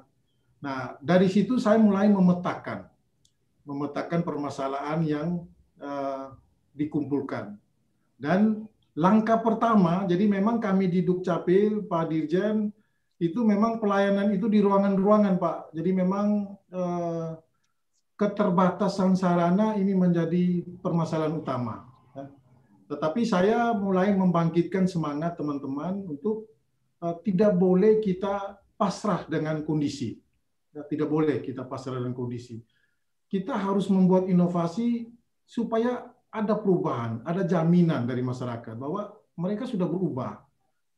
[0.62, 2.86] Nah, dari situ saya mulai memetakan,
[3.66, 5.28] memetakan permasalahan yang
[5.82, 6.30] uh,
[6.78, 7.58] dikumpulkan.
[8.14, 12.70] Dan langkah pertama, jadi memang kami di Dukcapil, Pak Dirjen,
[13.18, 15.58] itu memang pelayanan itu di ruangan-ruangan, Pak.
[15.74, 17.30] Jadi memang eh,
[18.18, 21.93] keterbatasan sarana ini menjadi permasalahan utama.
[22.84, 26.48] Tetapi saya mulai membangkitkan semangat teman-teman untuk
[27.00, 30.20] uh, tidak boleh kita pasrah dengan kondisi.
[30.74, 32.60] Ya, tidak boleh kita pasrah dengan kondisi.
[33.30, 35.08] Kita harus membuat inovasi
[35.46, 40.42] supaya ada perubahan, ada jaminan dari masyarakat bahwa mereka sudah berubah.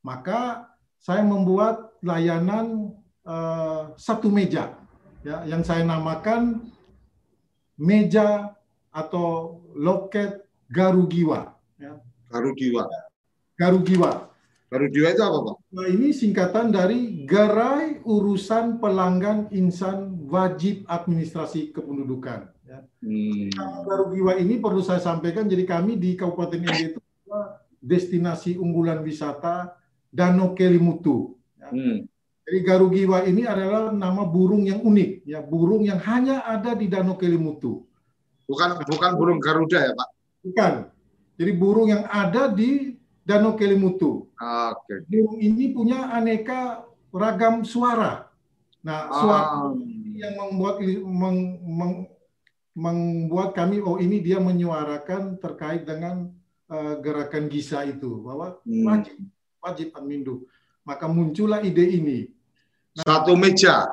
[0.01, 4.75] Maka saya membuat layanan uh, satu meja,
[5.21, 6.73] ya, yang saya namakan
[7.77, 8.57] meja
[8.89, 11.56] atau loket Garugiwa.
[11.77, 12.01] Ya.
[12.33, 12.89] Garugiwa.
[13.57, 14.11] Garugiwa.
[14.67, 15.57] Garugiwa itu apa Pak?
[15.71, 22.51] Nah, ini singkatan dari Gerai Urusan Pelanggan Insan Wajib Administrasi Kependudukan.
[22.67, 22.83] Ya.
[22.99, 23.47] Hmm.
[23.87, 27.01] Garugiwa ini perlu saya sampaikan, jadi kami di Kabupaten ini itu
[27.79, 29.79] destinasi unggulan wisata
[30.11, 31.39] Danau Kelimutu.
[31.63, 31.71] Ya.
[31.71, 32.11] Hmm.
[32.47, 37.15] Jadi Garugiwa ini adalah nama burung yang unik, ya burung yang hanya ada di Danau
[37.15, 37.87] Kelimutu.
[38.51, 40.09] Bukan bukan burung Garuda ya Pak?
[40.43, 40.73] Bukan.
[41.37, 44.29] Jadi burung yang ada di Danau Kelimutu.
[44.41, 45.05] Oke.
[45.07, 48.29] Burung ini punya aneka ragam suara.
[48.81, 49.75] Nah, suara ah.
[50.15, 51.95] yang membuat meng, meng,
[52.77, 56.31] membuat kami oh ini dia menyuarakan terkait dengan
[56.71, 58.85] uh, gerakan Gisa itu bahwa hmm.
[58.87, 59.17] wajib
[59.61, 60.47] wajib admindu.
[60.87, 62.31] Maka muncullah ide ini
[62.97, 63.93] satu meja.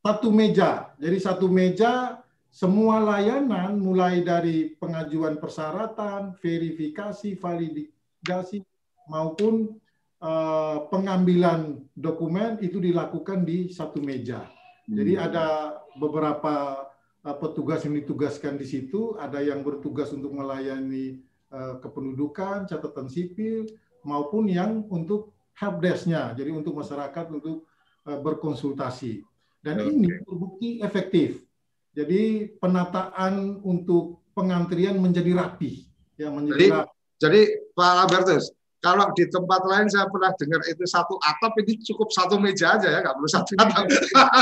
[0.00, 0.96] Satu meja.
[0.96, 8.58] Jadi satu meja semua layanan mulai dari pengajuan persyaratan, verifikasi, validasi
[9.06, 9.78] maupun
[10.18, 14.50] uh, pengambilan dokumen itu dilakukan di satu meja.
[14.90, 14.98] Hmm.
[14.98, 16.86] Jadi ada beberapa
[17.22, 21.22] uh, petugas yang ditugaskan di situ, ada yang bertugas untuk melayani
[21.54, 23.70] uh, kependudukan, catatan sipil
[24.02, 26.34] maupun yang untuk helpdesk-nya.
[26.34, 27.68] Jadi untuk masyarakat untuk
[28.00, 29.20] berkonsultasi.
[29.60, 29.92] Dan okay.
[29.92, 31.44] ini terbukti efektif.
[31.90, 36.92] Jadi penataan untuk pengantrian menjadi rapi, ya menjadi jadi, rapi.
[37.20, 37.40] Jadi
[37.74, 38.44] Pak Albertus,
[38.80, 42.88] kalau di tempat lain saya pernah dengar itu satu atap ini cukup satu meja aja
[42.88, 43.84] ya, nggak perlu satu atap.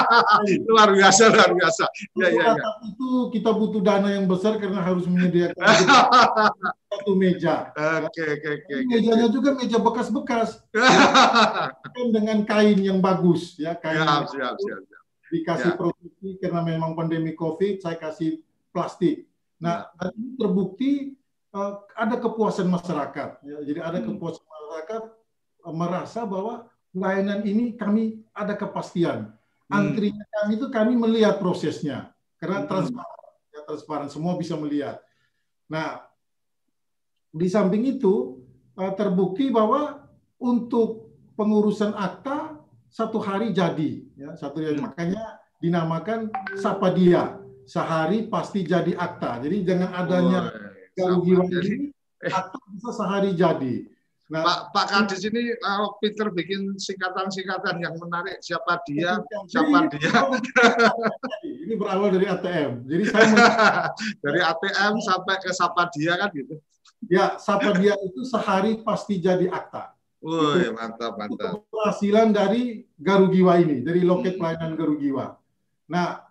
[0.70, 1.84] luar biasa, luar biasa.
[2.14, 2.70] Ya, ya, ya.
[2.87, 5.58] Itu kita butuh dana yang besar karena harus menyediakan
[6.94, 7.74] satu meja.
[8.06, 8.74] Oke, oke, oke.
[8.87, 10.62] Mejanya juga meja bekas-bekas.
[12.14, 13.98] dengan kain yang bagus, ya kain.
[13.98, 14.97] Siap, siap, siap, siap.
[15.28, 15.76] Dikasih ya.
[15.76, 18.40] produksi karena memang pandemi COVID, saya kasih
[18.72, 19.28] plastik.
[19.60, 20.14] Nah, ya.
[20.14, 21.18] ini terbukti
[21.52, 23.42] uh, ada kepuasan masyarakat.
[23.44, 23.58] Ya.
[23.64, 24.06] Jadi ada hmm.
[24.14, 25.02] kepuasan masyarakat
[25.66, 29.34] uh, merasa bahwa layanan ini kami ada kepastian.
[29.68, 29.74] Hmm.
[29.74, 32.68] Antrinya kami itu kami melihat prosesnya karena hmm.
[32.70, 35.02] transparan, ya, transparan semua bisa melihat.
[35.68, 36.00] Nah,
[37.28, 38.40] di samping itu
[38.80, 40.08] uh, terbukti bahwa
[40.40, 42.47] untuk pengurusan akta
[42.98, 49.38] satu hari jadi, ya satu hari makanya dinamakan Sapadia sehari pasti jadi akta.
[49.38, 50.50] Jadi dengan adanya
[51.06, 51.94] oh, ini
[52.26, 52.32] eh.
[52.34, 53.87] atau bisa sehari jadi.
[54.28, 58.42] Nah, Pak Pak Kadis ini uh, Peter bikin singkatan-singkatan yang menarik.
[58.42, 59.22] Siapa dia?
[59.46, 60.12] Siapa dia?
[61.46, 62.82] Ini berawal dari ATM.
[62.84, 63.24] Jadi saya
[64.26, 66.61] dari ATM sampai ke Sapa dia kan gitu.
[67.08, 69.96] Ya, Sapa dia itu sehari pasti jadi akta.
[70.18, 71.54] Woi, mantap, mantap.
[71.54, 74.40] Itu keberhasilan dari Garugiwa ini, dari loket hmm.
[74.42, 75.26] pelayanan Garugiwa.
[75.87, 76.28] Nah,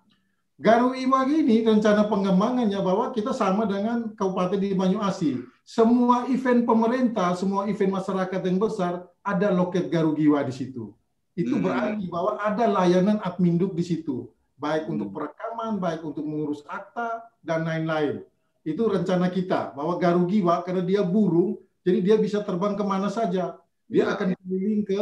[0.57, 5.37] Garu Iwa ini rencana pengembangannya bahwa kita sama dengan Kabupaten di Banyuasi.
[5.61, 10.97] Semua event pemerintah, semua event masyarakat yang besar ada loket Garu Giwa di situ.
[11.37, 11.63] Itu hmm.
[11.63, 14.93] berarti bahwa ada layanan adminduk di situ, baik hmm.
[14.97, 18.25] untuk perekaman, baik untuk mengurus akta dan lain-lain.
[18.65, 23.13] Itu rencana kita bahwa Garu Giwa karena dia burung, jadi dia bisa terbang ke mana
[23.13, 23.61] saja.
[23.87, 25.01] Dia akan keliling ke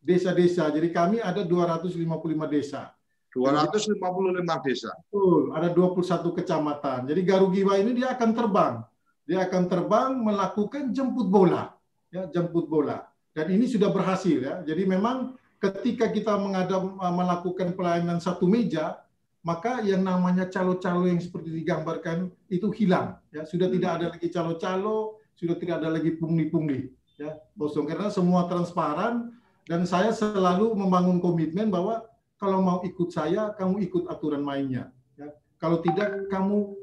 [0.00, 0.68] desa-desa.
[0.70, 2.96] Jadi kami ada 255 desa
[3.36, 4.90] 255 desa.
[4.96, 6.98] Betul, ada 21 kecamatan.
[7.04, 8.74] Jadi Garugiwa ini dia akan terbang.
[9.28, 11.76] Dia akan terbang melakukan jemput bola.
[12.08, 13.04] Ya, jemput bola.
[13.36, 14.64] Dan ini sudah berhasil ya.
[14.64, 19.04] Jadi memang ketika kita mengadam, melakukan pelayanan satu meja,
[19.44, 23.20] maka yang namanya calo-calo yang seperti digambarkan itu hilang.
[23.28, 26.95] Ya, sudah tidak ada lagi calo-calo, sudah tidak ada lagi pungli-pungli.
[27.16, 29.32] Ya, bosong karena semua transparan
[29.66, 32.04] dan saya selalu membangun komitmen bahwa
[32.36, 34.92] kalau mau ikut saya, kamu ikut aturan mainnya.
[35.16, 35.32] Ya.
[35.56, 36.76] Kalau tidak, kamu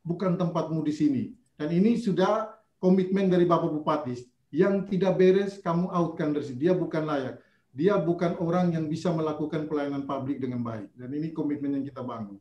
[0.00, 1.24] bukan tempatmu di sini.
[1.60, 2.48] Dan ini sudah
[2.80, 4.16] komitmen dari Bapak Bupati.
[4.48, 6.58] Yang tidak beres, kamu outkan dari sini.
[6.64, 7.36] Dia bukan layak.
[7.76, 10.96] Dia bukan orang yang bisa melakukan pelayanan publik dengan baik.
[10.96, 12.40] Dan ini komitmen yang kita bangun.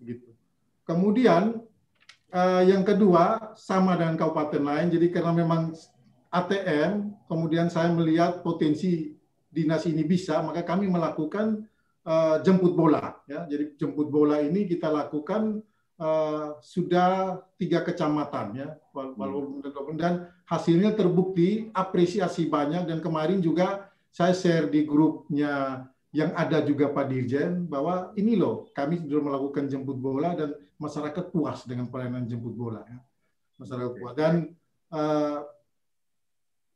[0.00, 0.32] Gitu.
[0.88, 1.60] Kemudian
[2.32, 4.88] uh, yang kedua sama dengan kabupaten lain.
[4.88, 5.76] Jadi karena memang
[6.32, 9.12] ATM, kemudian saya melihat potensi
[9.52, 11.68] dinas ini bisa, maka kami melakukan
[12.08, 13.20] uh, jemput bola.
[13.28, 13.44] Ya.
[13.44, 15.60] Jadi jemput bola ini kita lakukan
[16.00, 19.60] uh, sudah tiga kecamatan ya walaupun
[20.00, 26.92] dan hasilnya terbukti apresiasi banyak dan kemarin juga saya share di grupnya yang ada juga
[26.92, 32.28] Pak Dirjen bahwa ini loh kami sudah melakukan jemput bola dan masyarakat puas dengan pelayanan
[32.28, 33.00] jemput bola ya.
[33.56, 34.52] masyarakat puas dan
[34.92, 35.40] uh,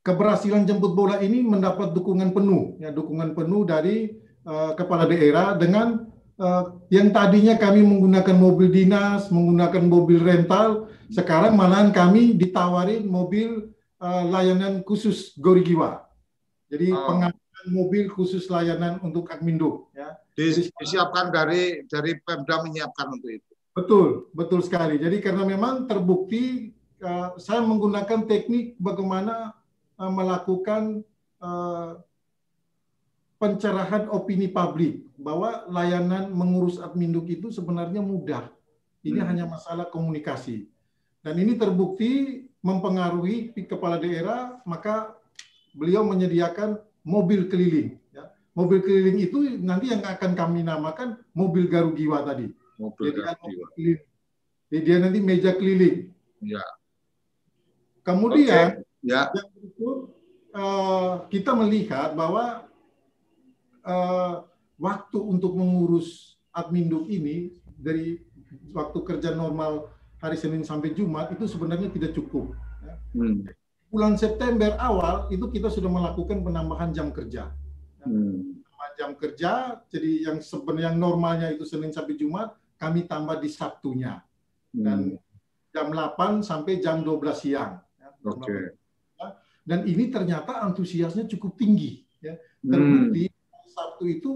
[0.07, 4.15] keberhasilan jemput bola ini mendapat dukungan penuh ya dukungan penuh dari
[4.47, 6.07] uh, kepala daerah dengan
[6.39, 13.75] uh, yang tadinya kami menggunakan mobil dinas menggunakan mobil rental sekarang malahan kami ditawarin mobil
[13.99, 16.07] uh, layanan khusus Gorigiwa
[16.71, 17.03] jadi oh.
[17.11, 20.15] pengamanan mobil khusus layanan untuk Admindo ya.
[20.37, 23.53] Disiapkan dari dari Pemda menyiapkan untuk itu.
[23.73, 25.01] Betul, betul sekali.
[25.01, 29.57] Jadi karena memang terbukti uh, saya menggunakan teknik bagaimana
[29.97, 31.01] melakukan
[31.41, 31.97] uh,
[33.37, 38.49] pencerahan opini publik bahwa layanan mengurus adminduk itu sebenarnya mudah.
[39.05, 39.29] Ini hmm.
[39.29, 40.69] hanya masalah komunikasi.
[41.25, 45.15] Dan ini terbukti mempengaruhi kepala daerah, maka
[45.75, 47.99] beliau menyediakan mobil keliling.
[48.11, 48.31] Ya.
[48.57, 52.51] Mobil keliling itu nanti yang akan kami namakan mobil Garugiwa tadi.
[52.81, 53.67] Mobil Jadi, Garugiwa.
[54.67, 56.11] Jadi dia nanti meja keliling.
[56.43, 56.65] Ya.
[58.03, 58.86] Kemudian okay.
[59.07, 59.31] Ya.
[59.31, 59.99] yang berikut
[60.53, 62.67] uh, kita melihat bahwa
[63.87, 64.43] uh,
[64.77, 68.19] waktu untuk mengurus adminduk ini dari
[68.75, 69.89] waktu kerja normal
[70.19, 72.51] hari Senin sampai Jumat itu sebenarnya tidak cukup.
[72.83, 72.95] Ya.
[73.15, 73.47] Hmm
[73.97, 77.49] bulan September awal itu kita sudah melakukan penambahan jam kerja.
[78.03, 78.61] Hmm.
[78.97, 84.25] Jam kerja, jadi yang sebenarnya yang normalnya itu Senin sampai Jumat, kami tambah di Sabtunya.
[84.73, 85.73] Dan hmm.
[85.73, 87.77] jam 8 sampai jam 12 siang.
[88.01, 88.41] Ya, Oke.
[88.41, 88.65] Okay.
[89.67, 92.07] Dan ini ternyata antusiasnya cukup tinggi.
[92.23, 92.39] Ya.
[92.63, 92.71] Hmm.
[92.71, 93.71] Terbukti hmm.
[93.75, 94.33] Sabtu itu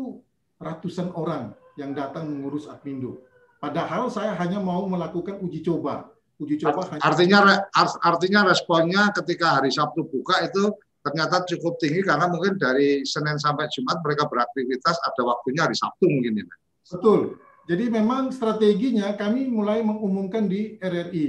[0.58, 3.22] ratusan orang yang datang mengurus Admindo.
[3.62, 7.68] Padahal saya hanya mau melakukan uji coba uji coba artinya
[8.00, 10.72] artinya responnya ketika hari Sabtu buka itu
[11.04, 16.08] ternyata cukup tinggi karena mungkin dari Senin sampai Jumat mereka beraktivitas ada waktunya hari Sabtu
[16.08, 16.54] mungkin ini.
[16.84, 17.40] Betul.
[17.68, 21.28] Jadi memang strateginya kami mulai mengumumkan di RRI,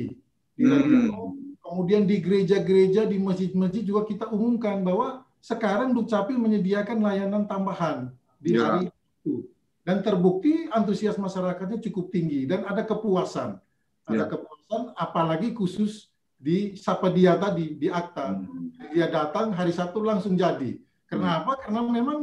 [0.57, 1.50] di hmm.
[1.71, 8.11] Kemudian di gereja-gereja, di masjid-masjid juga kita umumkan bahwa sekarang Dukcapil menyediakan layanan tambahan
[8.43, 8.67] di ya.
[8.67, 9.47] hari itu.
[9.81, 13.57] Dan terbukti antusias masyarakatnya cukup tinggi dan ada kepuasan.
[14.05, 14.29] Ada ya.
[14.29, 18.35] kepuasan apalagi khusus di sapa dia tadi di akta.
[18.35, 18.69] Hmm.
[18.91, 20.77] Dia datang hari Sabtu langsung jadi.
[21.07, 21.55] Kenapa?
[21.55, 21.61] Hmm.
[21.65, 22.19] Karena memang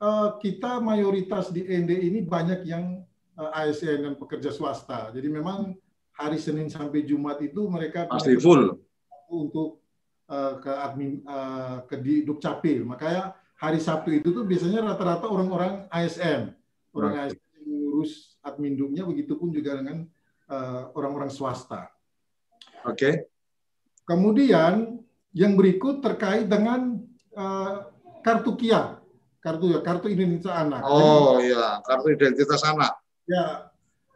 [0.00, 3.04] uh, kita mayoritas di ND ini banyak yang
[3.36, 5.12] uh, eh, ASN dan pekerja swasta.
[5.12, 5.76] Jadi memang
[6.14, 8.78] hari Senin sampai Jumat itu mereka pasti full
[9.30, 9.82] untuk
[10.30, 12.86] uh, ke admin uh, ke di Dukcapil.
[12.86, 16.54] Makanya hari Sabtu itu tuh biasanya rata-rata orang-orang ASN,
[16.94, 17.34] orang right.
[17.34, 20.06] ASN yang ngurus adminduknya begitupun juga dengan
[20.44, 21.88] Eh, orang-orang uh, swasta.
[22.84, 23.00] Oke.
[23.00, 23.14] Okay.
[24.04, 25.00] Kemudian
[25.32, 27.00] yang berikut terkait dengan
[27.32, 27.88] uh,
[28.20, 29.00] kartu KIA,
[29.40, 30.84] kartu ya kartu identitas anak.
[30.84, 32.92] Oh iya, kartu identitas anak.
[33.24, 33.72] Ya,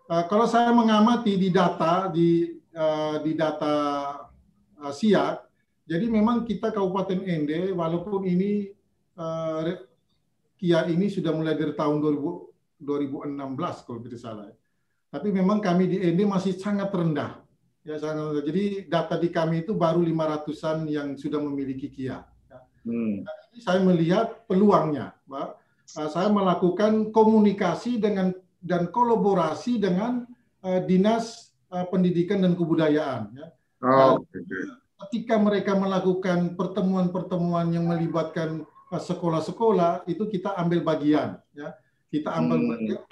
[0.08, 3.76] uh, kalau saya mengamati di data di uh, di data
[4.80, 5.36] uh, SIAK,
[5.88, 8.68] jadi memang kita Kabupaten Ende, walaupun ini
[9.16, 9.64] uh,
[10.58, 14.50] KIA ini sudah mulai dari tahun 2000, 2016 kalau tidak salah.
[15.08, 17.40] Tapi memang kami di ND masih sangat rendah.
[17.86, 18.44] Ya, sangat rendah.
[18.44, 22.20] Jadi data di kami itu baru 500-an yang sudah memiliki KIA.
[22.50, 22.58] Ya.
[22.84, 23.24] Hmm.
[23.24, 25.16] Nah, ini saya melihat peluangnya.
[25.24, 25.48] Pak.
[25.96, 30.26] Uh, saya melakukan komunikasi dengan dan kolaborasi dengan
[30.62, 33.34] uh, dinas uh, pendidikan dan kebudayaan.
[33.34, 33.46] Ya.
[33.82, 34.42] Oh, okay.
[35.06, 41.38] Ketika mereka melakukan pertemuan-pertemuan yang melibatkan sekolah-sekolah, itu kita ambil bagian.
[41.54, 41.78] Ya
[42.08, 42.70] kita ambil hmm.
[42.72, 43.02] bagian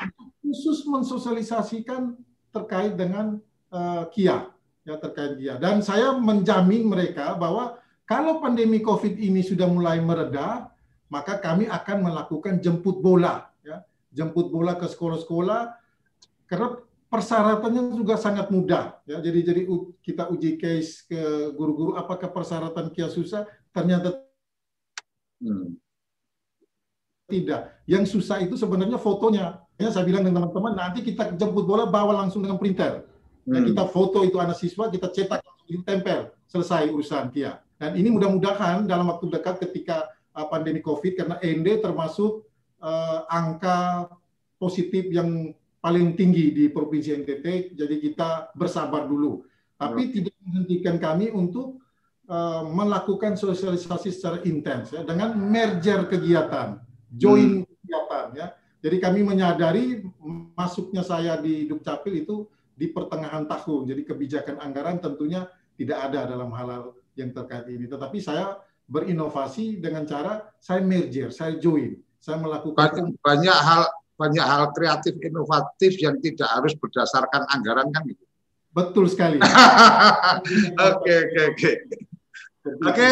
[0.40, 2.16] khusus mensosialisasikan
[2.53, 3.36] terkait dengan
[3.68, 4.49] uh, KIA
[4.86, 7.76] ya terkait KIA dan saya menjamin mereka bahwa
[8.09, 10.72] kalau pandemi Covid ini sudah mulai mereda
[11.12, 13.53] maka kami akan melakukan jemput bola
[14.17, 15.77] jemput bola ke sekolah-sekolah
[16.49, 16.81] karena
[17.12, 19.62] persyaratannya juga sangat mudah ya jadi jadi
[20.01, 24.25] kita uji case ke guru-guru apakah persyaratan KIA susah ternyata
[25.45, 25.87] hmm
[27.27, 27.75] tidak.
[27.85, 29.61] Yang susah itu sebenarnya fotonya.
[29.77, 33.05] Ya, saya bilang dengan teman-teman, nanti kita jemput bola bawa langsung dengan printer.
[33.47, 33.69] Dan hmm.
[33.75, 35.43] kita foto itu anak siswa, kita cetak,
[35.85, 37.61] tempel, selesai urusan Kia.
[37.77, 42.45] Dan ini mudah-mudahan dalam waktu dekat ketika uh, pandemi COVID, karena ND termasuk
[42.87, 44.07] uh, angka
[44.62, 45.51] positif yang
[45.82, 49.43] paling tinggi di Provinsi NTT, jadi kita bersabar dulu.
[49.76, 50.12] Tapi hmm.
[50.14, 51.82] tidak menghentikan kami untuk
[52.30, 56.80] uh, melakukan sosialisasi secara intens ya, dengan merger kegiatan
[57.12, 57.66] join hmm.
[57.66, 58.47] kegiatan ya.
[58.82, 60.05] Jadi kami menyadari
[60.55, 63.89] masuknya saya di Dukcapil itu di pertengahan tahun.
[63.89, 67.89] Jadi kebijakan anggaran tentunya tidak ada dalam hal yang terkait ini.
[67.91, 73.83] Tetapi saya berinovasi dengan cara saya merger, saya join, saya melakukan banyak, banyak hal
[74.18, 78.24] banyak hal kreatif inovatif yang tidak harus berdasarkan anggaran kan gitu.
[78.74, 79.39] Betul sekali.
[80.91, 81.72] Oke oke oke.
[82.83, 83.09] Oke,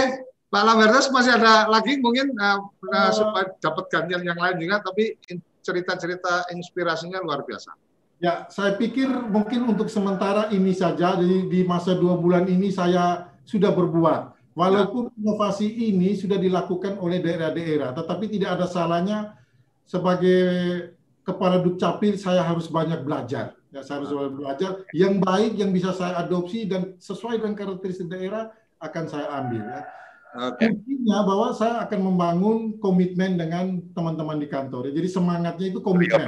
[0.50, 5.14] Pak Lambertus masih ada lagi mungkin uh, uh, supaya dapat gantian yang lain juga, tapi
[5.62, 7.70] cerita-cerita inspirasinya luar biasa.
[8.18, 11.16] Ya, saya pikir mungkin untuk sementara ini saja.
[11.16, 14.33] Jadi di masa dua bulan ini saya sudah berbuat.
[14.54, 15.14] Walaupun ya.
[15.18, 19.34] inovasi ini sudah dilakukan oleh daerah-daerah, tetapi tidak ada salahnya
[19.82, 20.40] sebagai
[21.26, 23.58] kepala dukcapil saya harus banyak belajar.
[23.74, 28.06] Ya, saya harus banyak belajar yang baik yang bisa saya adopsi dan sesuai dengan karakteristik
[28.06, 29.66] daerah akan saya ambil.
[29.66, 29.82] Ya.
[30.34, 30.70] Okay.
[30.70, 34.90] Intinya bahwa saya akan membangun komitmen dengan teman-teman di kantor.
[34.90, 36.26] Jadi semangatnya itu komitmen.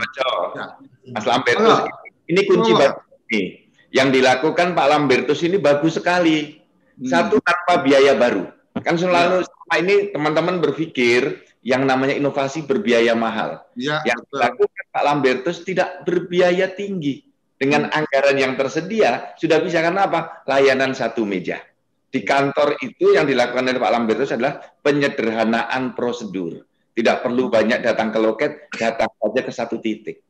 [0.54, 0.78] Ya.
[1.10, 1.90] Mas Lambertus,
[2.26, 2.78] ini kunci oh.
[2.78, 3.46] bagus nih.
[3.94, 6.65] Yang dilakukan Pak Lambertus ini bagus sekali.
[6.96, 7.08] Hmm.
[7.08, 8.48] Satu tanpa biaya baru.
[8.80, 9.46] Kan selalu ya.
[9.48, 13.64] selama ini teman-teman berpikir yang namanya inovasi berbiaya mahal.
[13.76, 14.32] Ya, yang betul.
[14.36, 17.24] dilakukan Pak Lambertus tidak berbiaya tinggi.
[17.56, 17.96] Dengan hmm.
[17.96, 20.44] anggaran yang tersedia, sudah bisa karena apa?
[20.44, 21.64] Layanan satu meja.
[22.12, 26.68] Di kantor itu yang dilakukan oleh Pak Lambertus adalah penyederhanaan prosedur.
[26.92, 30.20] Tidak perlu banyak datang ke loket, datang saja ke satu titik.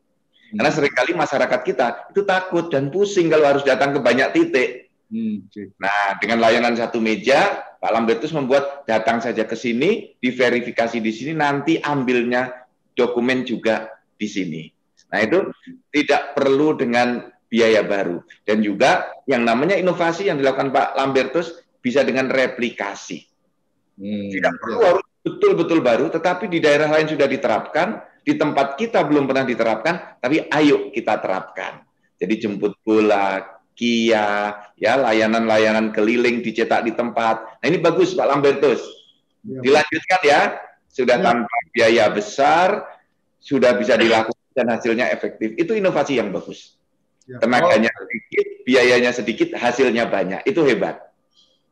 [0.54, 0.78] Karena hmm.
[0.78, 4.85] sering kali masyarakat kita itu takut dan pusing kalau harus datang ke banyak titik.
[5.06, 5.46] Hmm,
[5.78, 11.32] nah, dengan layanan satu meja, Pak Lambertus membuat datang saja ke sini, diverifikasi di sini,
[11.38, 12.66] nanti ambilnya
[12.98, 13.86] dokumen juga
[14.18, 14.62] di sini.
[15.14, 15.46] Nah, itu
[15.94, 18.18] tidak perlu dengan biaya baru.
[18.42, 23.22] Dan juga yang namanya inovasi yang dilakukan Pak Lambertus bisa dengan replikasi.
[23.96, 29.06] Hmm, Tidak perlu harus betul-betul baru, tetapi di daerah lain sudah diterapkan, di tempat kita
[29.06, 31.86] belum pernah diterapkan, tapi ayo kita terapkan.
[32.18, 37.60] Jadi jemput bola, Kia, ya layanan-layanan keliling dicetak di tempat.
[37.60, 38.80] Nah ini bagus Pak Lambertus.
[39.44, 39.60] Ya.
[39.60, 40.40] Dilanjutkan ya,
[40.88, 41.24] sudah ya.
[41.28, 42.88] tanpa biaya besar,
[43.36, 45.52] sudah bisa dilakukan dan hasilnya efektif.
[45.60, 46.80] Itu inovasi yang bagus.
[47.28, 47.36] Ya.
[47.36, 48.00] Tenaganya oh.
[48.00, 50.40] sedikit, biayanya sedikit, hasilnya banyak.
[50.48, 51.12] Itu hebat.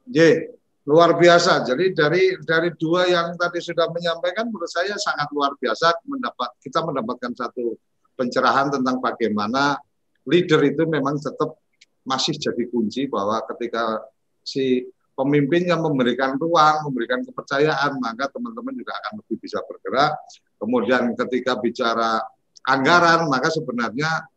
[0.04, 0.52] J,
[0.84, 1.64] luar biasa.
[1.64, 6.84] Jadi dari dari dua yang tadi sudah menyampaikan menurut saya sangat luar biasa mendapat kita
[6.84, 7.80] mendapatkan satu
[8.12, 9.80] pencerahan tentang bagaimana
[10.28, 11.63] leader itu memang tetap
[12.04, 14.04] masih jadi kunci bahwa ketika
[14.44, 14.84] si
[15.16, 20.12] pemimpin yang memberikan ruang, memberikan kepercayaan, maka teman-teman juga akan lebih bisa bergerak.
[20.60, 22.20] Kemudian ketika bicara
[22.68, 24.28] anggaran, maka sebenarnya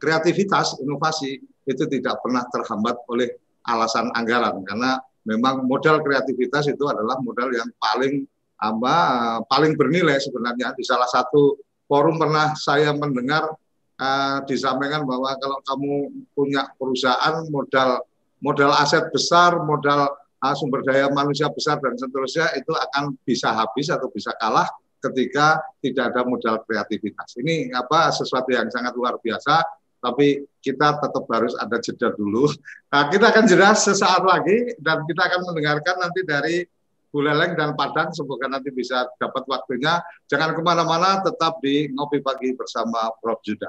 [0.00, 3.28] kreativitas, inovasi itu tidak pernah terhambat oleh
[3.66, 8.22] alasan anggaran karena memang modal kreativitas itu adalah modal yang paling
[8.56, 8.94] apa
[9.50, 11.58] paling bernilai sebenarnya di salah satu
[11.90, 13.50] forum pernah saya mendengar
[14.00, 15.92] uh, disampaikan bahwa kalau kamu
[16.32, 18.04] punya perusahaan modal
[18.40, 23.88] modal aset besar modal uh, sumber daya manusia besar dan seterusnya itu akan bisa habis
[23.88, 24.68] atau bisa kalah
[25.00, 29.60] ketika tidak ada modal kreativitas ini apa sesuatu yang sangat luar biasa
[30.00, 32.46] tapi kita tetap harus ada jeda dulu.
[32.86, 36.56] Nah, kita akan jeda sesaat lagi dan kita akan mendengarkan nanti dari
[37.12, 38.08] Buleleng dan Padang.
[38.16, 40.00] Semoga nanti bisa dapat waktunya.
[40.32, 43.42] Jangan ke mana-mana, tetap di Ngopi Pagi bersama Prof.
[43.44, 43.68] Juda.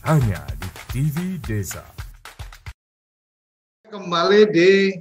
[0.00, 1.84] Hanya di TV Desa.
[3.84, 4.96] Kembali di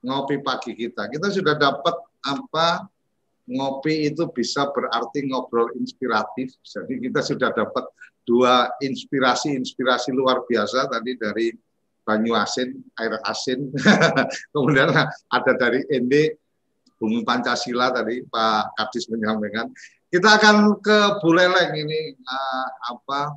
[0.00, 1.12] ngopi pagi kita.
[1.12, 1.92] Kita sudah dapat
[2.24, 2.88] apa
[3.44, 6.56] ngopi itu bisa berarti ngobrol inspiratif.
[6.64, 7.84] Jadi kita sudah dapat
[8.24, 11.52] dua inspirasi-inspirasi luar biasa tadi dari
[12.00, 13.68] Banyu Asin, air asin.
[14.56, 14.88] Kemudian
[15.28, 16.40] ada dari Ende,
[16.96, 19.68] Bumi Pancasila tadi Pak Kadis menyampaikan.
[20.08, 23.36] Kita akan ke Buleleng ini uh, apa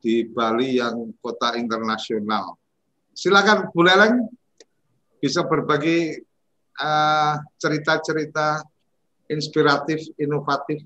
[0.00, 2.56] di Bali yang kota internasional.
[3.12, 4.32] Silakan Buleleng
[5.20, 6.16] bisa berbagi
[6.80, 8.68] eh, cerita-cerita uh,
[9.28, 10.82] inspiratif, inovatif.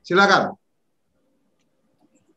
[0.00, 0.56] Silakan.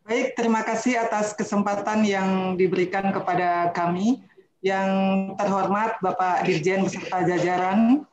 [0.03, 4.19] Baik, terima kasih atas kesempatan yang diberikan kepada kami.
[4.63, 4.91] Yang
[5.39, 8.03] terhormat Bapak Dirjen beserta jajaran,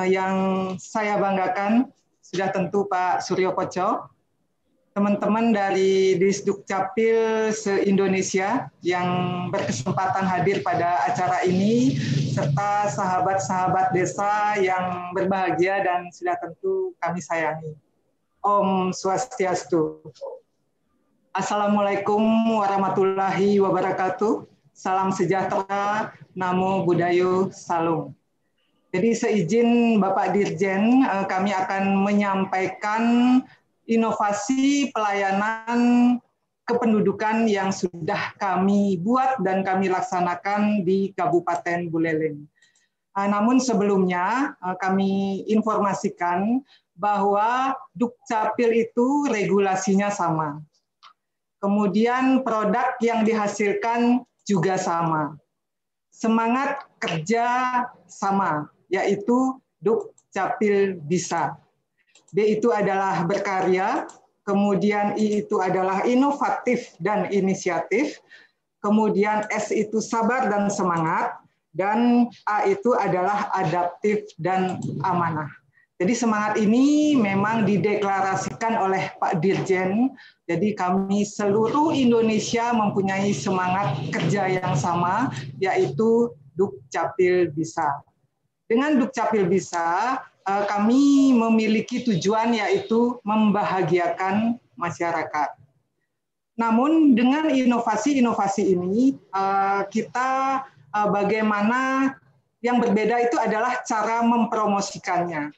[0.00, 0.36] eh, yang
[0.80, 1.92] saya banggakan
[2.24, 4.13] sudah tentu Pak Suryo Koco,
[4.94, 9.10] teman-teman dari Disduk Capil se-Indonesia yang
[9.50, 11.98] berkesempatan hadir pada acara ini,
[12.30, 17.74] serta sahabat-sahabat desa yang berbahagia dan sudah tentu kami sayangi.
[18.38, 19.98] Om Swastiastu.
[21.34, 22.22] Assalamualaikum
[22.54, 24.46] warahmatullahi wabarakatuh.
[24.70, 28.14] Salam sejahtera, namo budayo, salam.
[28.94, 33.02] Jadi seizin Bapak Dirjen, eh, kami akan menyampaikan
[33.88, 36.16] inovasi pelayanan
[36.64, 42.48] kependudukan yang sudah kami buat dan kami laksanakan di Kabupaten Buleleng.
[43.14, 46.64] Ah, namun sebelumnya ah, kami informasikan
[46.96, 50.58] bahwa Dukcapil itu regulasinya sama.
[51.62, 55.38] Kemudian produk yang dihasilkan juga sama.
[56.10, 57.46] Semangat kerja
[58.06, 61.63] sama, yaitu Dukcapil bisa.
[62.34, 64.10] B itu adalah berkarya,
[64.42, 68.18] kemudian I itu adalah inovatif dan inisiatif,
[68.82, 71.38] kemudian S itu sabar dan semangat,
[71.70, 75.46] dan A itu adalah adaptif dan amanah.
[75.94, 80.10] Jadi semangat ini memang dideklarasikan oleh Pak Dirjen.
[80.42, 85.30] Jadi kami seluruh Indonesia mempunyai semangat kerja yang sama,
[85.62, 88.02] yaitu Dukcapil Bisa.
[88.64, 95.56] Dengan Dukcapil Bisa, Eh, kami memiliki tujuan yaitu membahagiakan masyarakat.
[96.60, 102.12] Namun dengan inovasi-inovasi ini eh, kita eh, bagaimana
[102.60, 105.48] yang berbeda itu adalah cara mempromosikannya,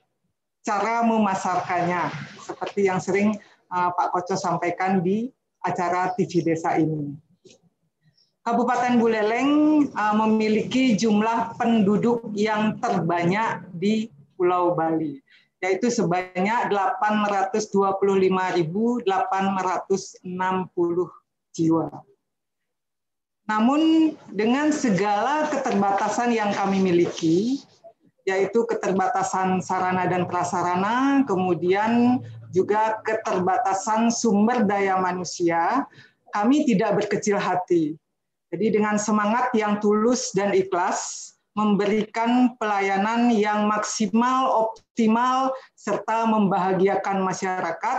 [0.63, 2.03] cara memasarkannya,
[2.43, 3.35] seperti yang sering
[3.67, 5.31] Pak Koco sampaikan di
[5.63, 7.15] acara TV Desa ini.
[8.47, 9.51] Kabupaten Buleleng
[10.23, 14.07] memiliki jumlah penduduk yang terbanyak di
[14.39, 15.19] Pulau Bali,
[15.59, 19.03] yaitu sebanyak 825.860
[21.59, 21.91] jiwa.
[23.51, 27.67] Namun dengan segala keterbatasan yang kami miliki,
[28.23, 32.23] yaitu keterbatasan sarana dan prasarana, kemudian
[32.55, 35.83] juga keterbatasan sumber daya manusia,
[36.31, 37.99] kami tidak berkecil hati.
[38.57, 47.99] Jadi dengan semangat yang tulus dan ikhlas, memberikan pelayanan yang maksimal, optimal, serta membahagiakan masyarakat,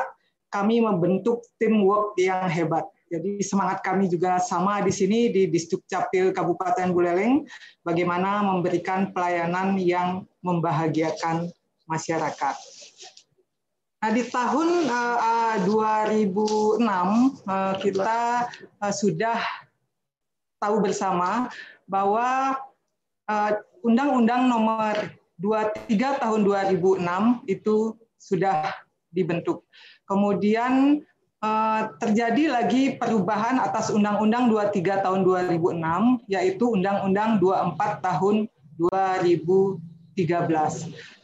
[0.49, 2.89] kami membentuk teamwork yang hebat.
[3.05, 7.45] Jadi semangat kami juga sama di sini di Distrik Capil Kabupaten Buleleng,
[7.86, 11.53] bagaimana memberikan pelayanan yang membahagiakan
[11.86, 12.55] masyarakat.
[14.01, 18.49] Nah, di tahun uh, 2006 uh, kita
[18.82, 19.66] uh, sudah
[20.60, 21.47] tahu bersama
[21.88, 22.58] bahwa
[23.28, 23.51] Eh,
[23.84, 24.95] Undang-Undang Nomor
[25.36, 28.72] 23 Tahun 2006 itu sudah
[29.12, 29.68] dibentuk.
[30.08, 31.03] Kemudian
[31.43, 38.47] eh, terjadi lagi perubahan atas Undang-Undang 23 Tahun 2006 yaitu Undang-Undang 24 Tahun
[38.80, 40.16] 2013.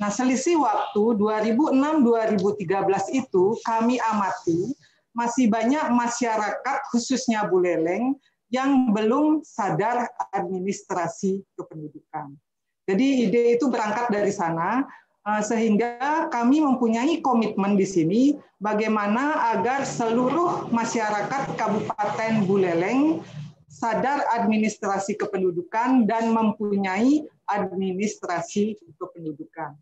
[0.03, 4.75] Nah, selisih waktu 2006-2013 itu kami amati
[5.15, 8.19] masih banyak masyarakat khususnya Buleleng
[8.53, 12.37] yang belum sadar administrasi kependudukan.
[12.85, 14.85] Jadi ide itu berangkat dari sana
[15.25, 18.21] eh, sehingga kami mempunyai komitmen di sini
[18.61, 23.25] bagaimana agar seluruh masyarakat Kabupaten Buleleng
[23.73, 29.73] sadar administrasi kependudukan dan mempunyai administrasi kependudukan.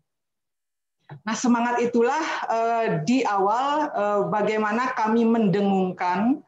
[1.28, 6.40] Nah, semangat itulah uh, di awal uh, bagaimana kami mendengungkan,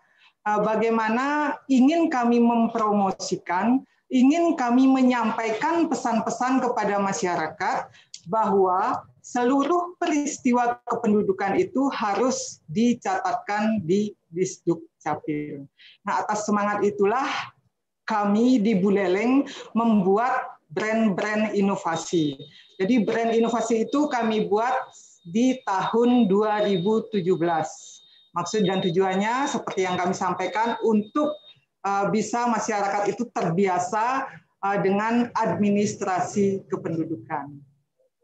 [0.44, 3.80] bagaimana ingin kami mempromosikan,
[4.12, 7.88] ingin kami menyampaikan pesan-pesan kepada masyarakat
[8.28, 15.64] bahwa seluruh peristiwa kependudukan itu harus dicatatkan di Disduk Capil.
[16.04, 17.24] Nah, atas semangat itulah
[18.04, 22.36] kami di Buleleng membuat brand-brand inovasi.
[22.76, 24.74] Jadi brand inovasi itu kami buat
[25.24, 27.24] di tahun 2017.
[28.34, 31.38] Maksud dan tujuannya seperti yang kami sampaikan untuk
[31.86, 34.26] uh, bisa masyarakat itu terbiasa
[34.58, 37.54] uh, dengan administrasi kependudukan.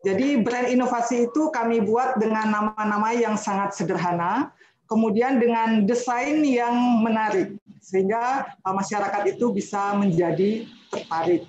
[0.03, 4.51] Jadi brand inovasi itu kami buat dengan nama-nama yang sangat sederhana,
[4.91, 6.75] kemudian dengan desain yang
[7.07, 11.47] menarik, sehingga uh, masyarakat itu bisa menjadi tertarik.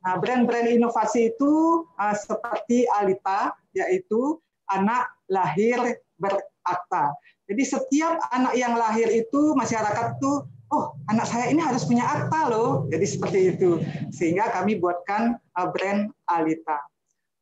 [0.00, 1.84] Nah, brand-brand inovasi itu
[2.16, 4.40] seperti Alita, yaitu
[4.72, 5.76] anak lahir
[6.16, 7.12] berakta.
[7.50, 12.46] Jadi setiap anak yang lahir itu masyarakat tuh, oh anak saya ini harus punya akta
[12.46, 12.86] loh.
[12.86, 13.82] Jadi seperti itu.
[14.14, 16.78] Sehingga kami buatkan uh, brand Alita.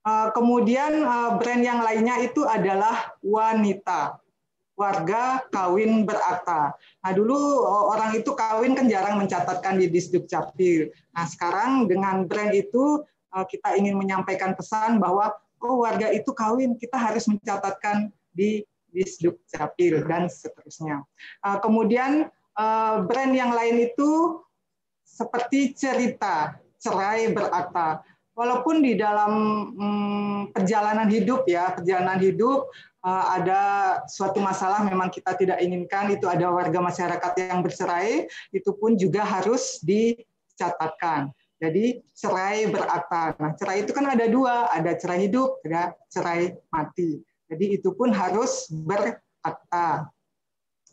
[0.09, 4.17] Eh, kemudian eh, brand yang lainnya itu adalah wanita
[4.79, 6.73] warga kawin berakta.
[7.03, 10.95] Nah dulu orang itu kawin kan jarang mencatatkan di Disduk Capil.
[11.13, 16.95] Nah sekarang dengan brand itu kita ingin menyampaikan pesan bahwa oh warga itu kawin kita
[16.95, 18.63] harus mencatatkan di
[18.99, 21.07] Disduk Capil dan seterusnya.
[21.63, 22.27] Kemudian
[23.07, 24.43] brand yang lain itu
[25.07, 28.03] seperti cerita cerai berakta.
[28.39, 29.33] Walaupun di dalam
[29.75, 32.71] hmm, perjalanan hidup ya perjalanan hidup
[33.03, 33.61] uh, ada
[34.07, 39.27] suatu masalah memang kita tidak inginkan itu ada warga masyarakat yang bercerai itu pun juga
[39.27, 41.35] harus dicatatkan.
[41.59, 43.35] Jadi cerai berakta.
[43.43, 47.19] Nah cerai itu kan ada dua ada cerai hidup ada cerai mati
[47.49, 50.13] jadi itu pun harus berakta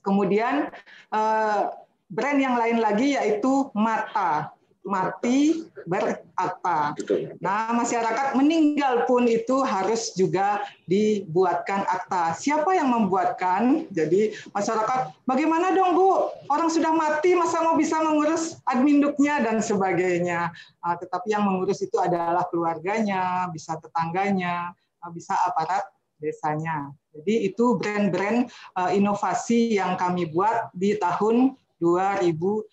[0.01, 0.71] kemudian
[1.11, 1.71] uh,
[2.09, 6.93] brand yang lain lagi yaitu mata mati berakta.
[7.41, 12.37] Nah, masyarakat meninggal pun itu harus juga dibuatkan akta.
[12.37, 13.89] Siapa yang membuatkan?
[13.89, 16.29] Jadi masyarakat, bagaimana dong Bu?
[16.53, 20.53] Orang sudah mati, masa mau bisa mengurus adminduknya dan sebagainya.
[20.85, 24.69] Nah, tetapi yang mengurus itu adalah keluarganya, bisa tetangganya,
[25.09, 25.81] bisa aparat
[26.19, 26.91] desanya.
[27.15, 32.65] Jadi itu brand-brand uh, inovasi yang kami buat di tahun 2017.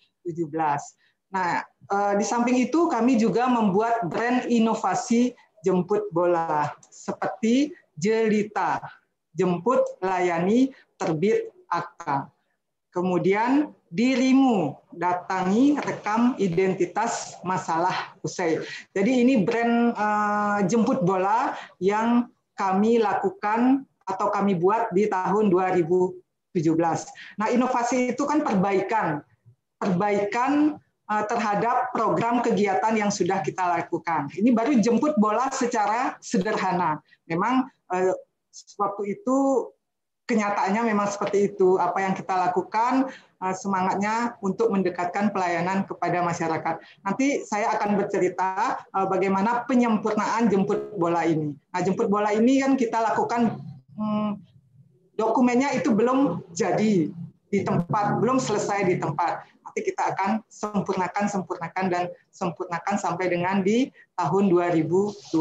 [1.33, 5.33] Nah, eh, di samping itu kami juga membuat brand inovasi
[5.65, 8.81] jemput bola seperti Jelita,
[9.37, 12.29] jemput layani terbit akta.
[12.93, 18.61] Kemudian dirimu datangi rekam identitas masalah usai.
[18.93, 22.29] Jadi ini brand uh, jemput bola yang
[22.63, 26.55] kami lakukan atau kami buat di tahun 2017.
[27.35, 29.19] Nah, inovasi itu kan perbaikan.
[29.75, 34.31] Perbaikan Eh, terhadap program kegiatan yang sudah kita lakukan.
[34.39, 37.03] Ini baru jemput bola secara sederhana.
[37.27, 38.15] Memang eh,
[38.79, 39.67] waktu itu
[40.25, 41.75] kenyataannya memang seperti itu.
[41.79, 46.75] Apa yang kita lakukan eh, semangatnya untuk mendekatkan pelayanan kepada masyarakat.
[47.03, 51.53] Nanti saya akan bercerita bagaimana penyempurnaan jemput bola ini.
[51.53, 53.59] Nah, jemput bola ini kan kita lakukan
[53.99, 54.39] hmm,
[55.19, 57.11] dokumennya itu belum jadi
[57.53, 63.65] di tempat, belum selesai di tempat nanti kita akan sempurnakan, sempurnakan, dan sempurnakan sampai dengan
[63.65, 65.33] di tahun 2020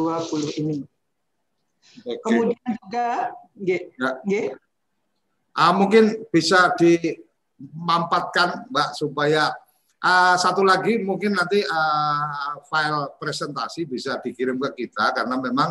[0.56, 0.88] ini.
[2.08, 2.16] Oke.
[2.24, 4.24] Kemudian juga, G, ya.
[4.24, 4.56] G.
[5.52, 9.52] Uh, mungkin bisa dimampatkan, Mbak, supaya
[10.00, 15.70] uh, satu lagi mungkin nanti uh, file presentasi bisa dikirim ke kita karena memang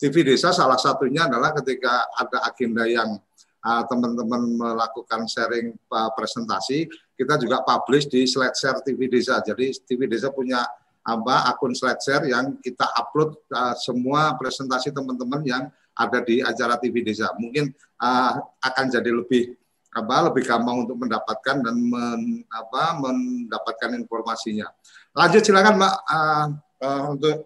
[0.00, 3.20] TV Desa salah satunya adalah ketika ada agenda yang
[3.60, 9.36] teman-teman melakukan sharing uh, presentasi, kita juga publish di SlideShare TV Desa.
[9.44, 10.64] Jadi TV Desa punya
[11.04, 15.64] apa akun SlideShare yang kita upload uh, semua presentasi teman-teman yang
[15.96, 17.30] ada di acara TV Desa.
[17.36, 17.70] Mungkin
[18.00, 18.32] uh,
[18.62, 19.56] akan jadi lebih
[19.90, 24.70] apa lebih gampang untuk mendapatkan dan men, apa, mendapatkan informasinya.
[25.18, 26.46] Lanjut silakan Mbak uh,
[26.86, 27.36] uh, untuk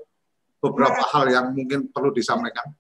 [0.60, 2.72] beberapa hal yang mungkin perlu disampaikan.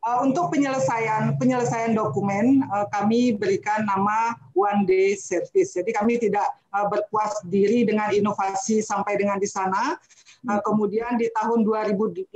[0.00, 5.76] Untuk penyelesaian penyelesaian dokumen kami berikan nama one day service.
[5.76, 6.48] Jadi kami tidak
[6.88, 10.00] berpuas diri dengan inovasi sampai dengan di sana.
[10.40, 12.32] Uh, kemudian di tahun 2018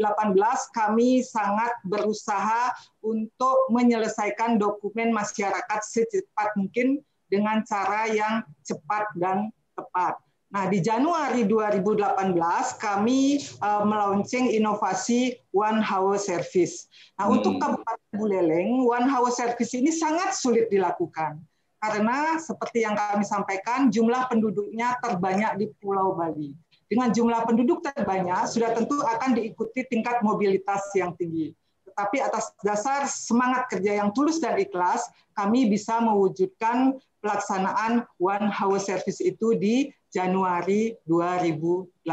[0.77, 7.01] kami sangat berusaha untuk menyelesaikan dokumen masyarakat secepat mungkin
[7.33, 10.21] dengan cara yang cepat dan tepat.
[10.53, 12.37] Nah, di Januari 2018
[12.79, 16.87] kami uh, melaunching inovasi One House Service.
[17.17, 17.35] Nah, hmm.
[17.41, 21.43] untuk Kabupaten Buleleng, One House Service ini sangat sulit dilakukan
[21.85, 26.57] karena seperti yang kami sampaikan, jumlah penduduknya terbanyak di Pulau Bali.
[26.95, 31.51] Dengan jumlah penduduk terbanyak, sudah tentu akan diikuti tingkat mobilitas yang tinggi.
[31.91, 35.03] Tetapi atas dasar semangat kerja yang tulus dan ikhlas,
[35.35, 42.07] kami bisa mewujudkan pelaksanaan One House Service itu di Januari 2018.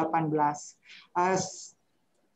[1.13, 1.37] Uh,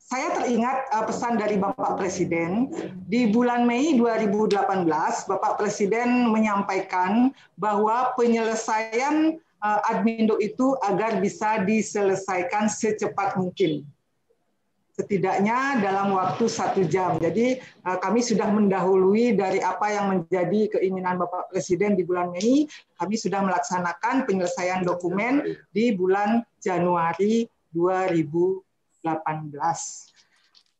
[0.06, 2.70] saya teringat uh, pesan dari Bapak Presiden
[3.10, 4.86] di bulan Mei 2018
[5.26, 9.42] Bapak Presiden menyampaikan bahwa penyelesaian
[9.90, 13.86] Admindo itu agar bisa diselesaikan secepat mungkin
[14.96, 17.20] setidaknya dalam waktu satu jam.
[17.20, 22.64] Jadi uh, kami sudah mendahului dari apa yang menjadi keinginan Bapak Presiden di bulan Mei,
[22.96, 27.44] kami sudah melaksanakan penyelesaian dokumen di bulan Januari
[27.76, 29.04] 2018.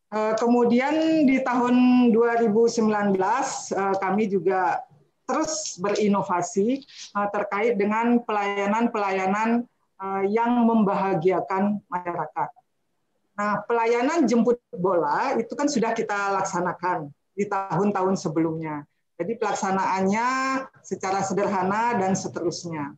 [0.06, 4.80] Uh, kemudian di tahun 2019 uh, kami juga
[5.26, 6.86] terus berinovasi
[7.34, 9.66] terkait dengan pelayanan-pelayanan
[10.30, 12.48] yang membahagiakan masyarakat
[13.36, 18.88] Nah, pelayanan jemput bola itu kan sudah kita laksanakan di tahun-tahun sebelumnya.
[19.20, 20.28] Jadi pelaksanaannya
[20.80, 22.96] secara sederhana dan seterusnya.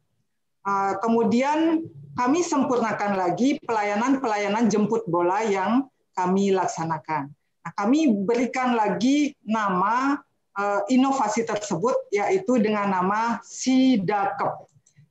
[0.62, 1.82] Ah, kemudian
[2.14, 7.34] kami sempurnakan lagi pelayanan-pelayanan jemput bola yang kami laksanakan.
[7.34, 10.22] Nah, kami berikan lagi nama
[10.58, 14.66] ah, inovasi tersebut yaitu dengan nama Sidakep.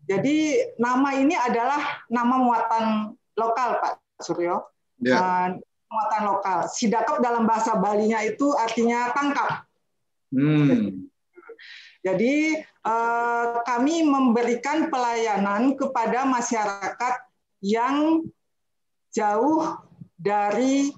[0.08, 4.64] Jadi nama ini adalah nama muatan lokal Pak Suryo
[5.04, 5.52] yeah.
[5.52, 5.60] Ya.
[5.88, 6.60] muatan lokal.
[6.72, 9.68] Sidakap dalam bahasa Balinya itu artinya tangkap.
[10.32, 11.08] Hmm.
[12.04, 17.16] Jadi eh, kami memberikan pelayanan kepada masyarakat
[17.64, 18.24] yang
[19.12, 19.76] jauh
[20.16, 20.94] dari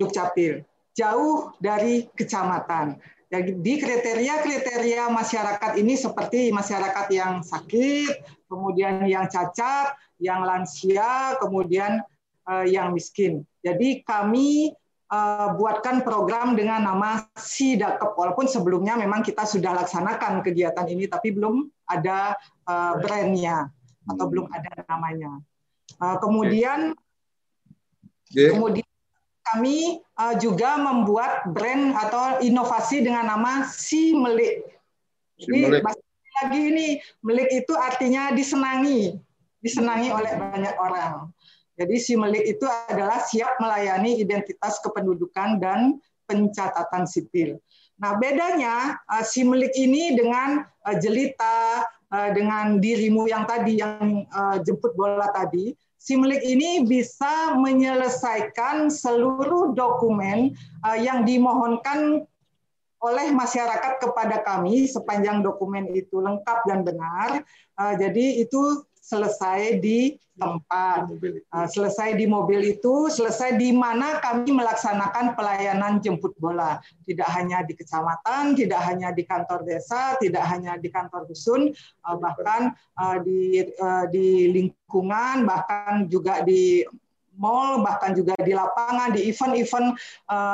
[0.00, 0.64] Dukcapil,
[0.96, 2.96] jauh dari kecamatan.
[3.30, 12.02] Jadi kriteria-kriteria masyarakat ini seperti masyarakat yang sakit, kemudian yang cacat, yang lansia, kemudian
[12.50, 13.46] uh, yang miskin.
[13.62, 14.74] Jadi kami
[15.14, 18.18] uh, buatkan program dengan nama Sidakep.
[18.18, 22.34] Walaupun sebelumnya memang kita sudah laksanakan kegiatan ini, tapi belum ada
[22.66, 23.70] uh, brandnya
[24.10, 25.38] atau belum ada namanya.
[26.00, 26.96] Kemudian,
[28.32, 28.89] kemudian
[29.40, 34.66] kami uh, juga membuat brand atau inovasi dengan nama Si Melik.
[35.40, 35.80] Jadi
[36.40, 36.88] lagi ini
[37.24, 39.16] melik itu artinya disenangi,
[39.60, 41.32] disenangi oleh banyak orang.
[41.80, 45.96] Jadi si melik itu adalah siap melayani identitas kependudukan dan
[46.28, 47.56] pencatatan sipil.
[48.00, 54.24] Nah, bedanya uh, si melik ini dengan uh, jelita, uh, dengan dirimu yang tadi yang
[54.64, 60.56] jemput bola tadi, si melik ini bisa menyelesaikan seluruh dokumen
[60.96, 62.24] yang dimohonkan
[63.00, 67.44] oleh masyarakat kepada kami sepanjang dokumen itu lengkap dan benar.
[68.00, 68.80] Jadi itu
[69.10, 71.10] selesai di tempat,
[71.52, 76.80] uh, selesai di mobil itu, selesai di mana kami melaksanakan pelayanan jemput bola.
[77.04, 81.74] Tidak hanya di kecamatan, tidak hanya di kantor desa, tidak hanya di kantor dusun,
[82.06, 83.66] uh, bahkan uh, di
[84.14, 86.86] di lingkungan, bahkan juga di
[87.36, 89.96] mall, bahkan juga di lapangan, di event-event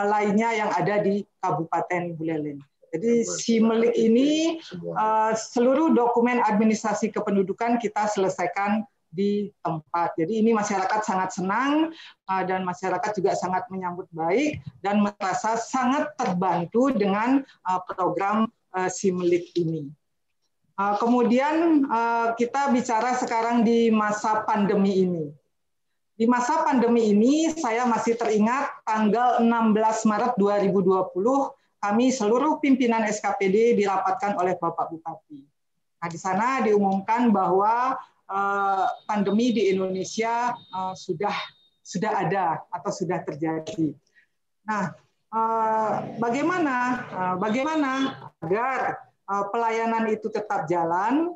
[0.07, 2.63] lainnya yang ada di Kabupaten Buleleng.
[2.97, 4.57] Jadi si Melik ini
[4.97, 10.17] uh, seluruh dokumen administrasi kependudukan kita selesaikan di tempat.
[10.17, 11.93] Jadi ini masyarakat sangat senang
[12.25, 18.89] uh, dan masyarakat juga sangat menyambut baik dan merasa sangat terbantu dengan uh, program uh,
[18.89, 19.93] si Melik ini.
[20.77, 25.27] Uh, kemudian uh, kita bicara sekarang di masa pandemi ini.
[26.17, 31.13] Di masa pandemi ini saya masih teringat tanggal 16 Maret 2020
[31.87, 35.39] kami seluruh pimpinan SKPD dirapatkan oleh Bapak Bupati.
[36.03, 37.95] Nah, di sana diumumkan bahwa
[38.27, 41.35] uh, pandemi di Indonesia uh, sudah
[41.87, 43.95] sudah ada atau sudah terjadi.
[44.67, 44.91] Nah,
[45.31, 47.07] uh, bagaimana
[47.39, 47.91] bagaimana
[48.43, 48.99] agar
[49.55, 51.31] pelayanan itu tetap jalan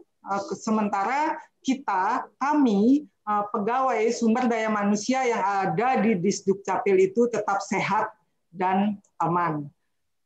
[0.59, 3.07] sementara kita kami
[3.55, 8.11] pegawai sumber daya manusia yang ada di Disduk Capil itu tetap sehat
[8.51, 9.71] dan aman.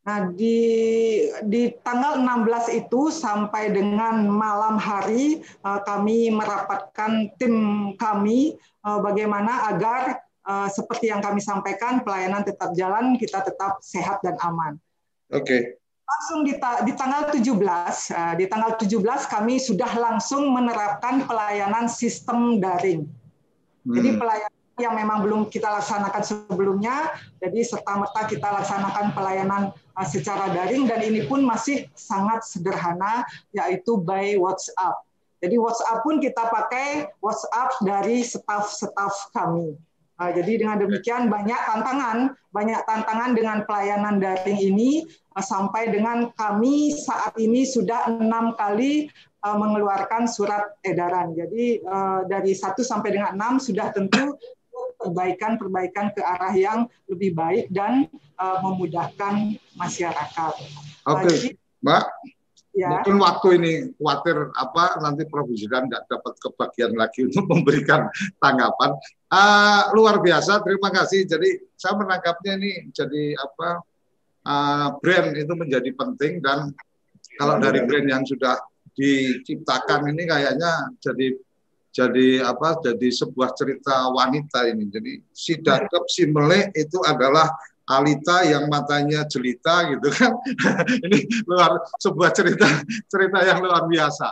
[0.05, 0.61] Nah, di
[1.48, 7.57] di tanggal 16 itu sampai dengan malam hari uh, kami merapatkan tim
[7.96, 8.52] kami
[8.84, 14.36] uh, bagaimana agar uh, seperti yang kami sampaikan pelayanan tetap jalan, kita tetap sehat dan
[14.44, 14.76] aman.
[15.32, 15.44] Oke.
[15.48, 15.61] Okay.
[16.05, 17.48] langsung di, ta di tanggal 17,
[18.12, 18.92] uh, di tanggal 17
[19.24, 23.09] kami sudah langsung menerapkan pelayanan sistem daring.
[23.88, 23.94] Hmm.
[23.96, 29.62] Jadi pelayanan yang memang belum kita laksanakan sebelumnya, jadi serta-merta kita laksanakan pelayanan
[29.94, 33.22] uh, secara daring dan ini pun masih sangat sederhana,
[33.54, 35.06] yaitu by WhatsApp.
[35.38, 39.78] Jadi WhatsApp pun kita pakai WhatsApp dari staf-staf kami.
[40.18, 45.06] Uh, jadi dengan demikian banyak tantangan, banyak tantangan dengan pelayanan daring ini
[45.38, 49.06] uh, sampai dengan kami saat ini sudah enam kali
[49.44, 51.36] mengeluarkan surat edaran.
[51.36, 51.84] Jadi
[52.32, 54.40] dari satu sampai dengan enam sudah tentu
[54.98, 58.08] perbaikan-perbaikan ke arah yang lebih baik dan
[58.40, 60.54] uh, memudahkan masyarakat.
[61.04, 61.38] Oke, okay.
[61.84, 62.04] Mbak.
[62.74, 62.90] Ya.
[62.90, 63.72] Mungkin waktu ini
[64.02, 65.46] khawatir apa nanti Prof.
[65.54, 68.10] Zudan nggak dapat kebagian lagi untuk memberikan
[68.42, 68.98] tanggapan.
[69.30, 71.22] Uh, luar biasa, terima kasih.
[71.22, 73.68] Jadi saya menangkapnya ini jadi apa
[74.42, 76.74] uh, brand itu menjadi penting dan
[77.38, 78.58] kalau dari brand yang sudah
[78.94, 81.34] diciptakan ini kayaknya jadi
[81.95, 84.90] jadi apa jadi sebuah cerita wanita ini.
[84.90, 87.47] Jadi si Dakep si Melek itu adalah
[87.86, 90.34] Alita yang matanya jelita gitu kan.
[91.07, 92.66] Ini luar sebuah cerita
[93.07, 94.26] cerita yang luar biasa.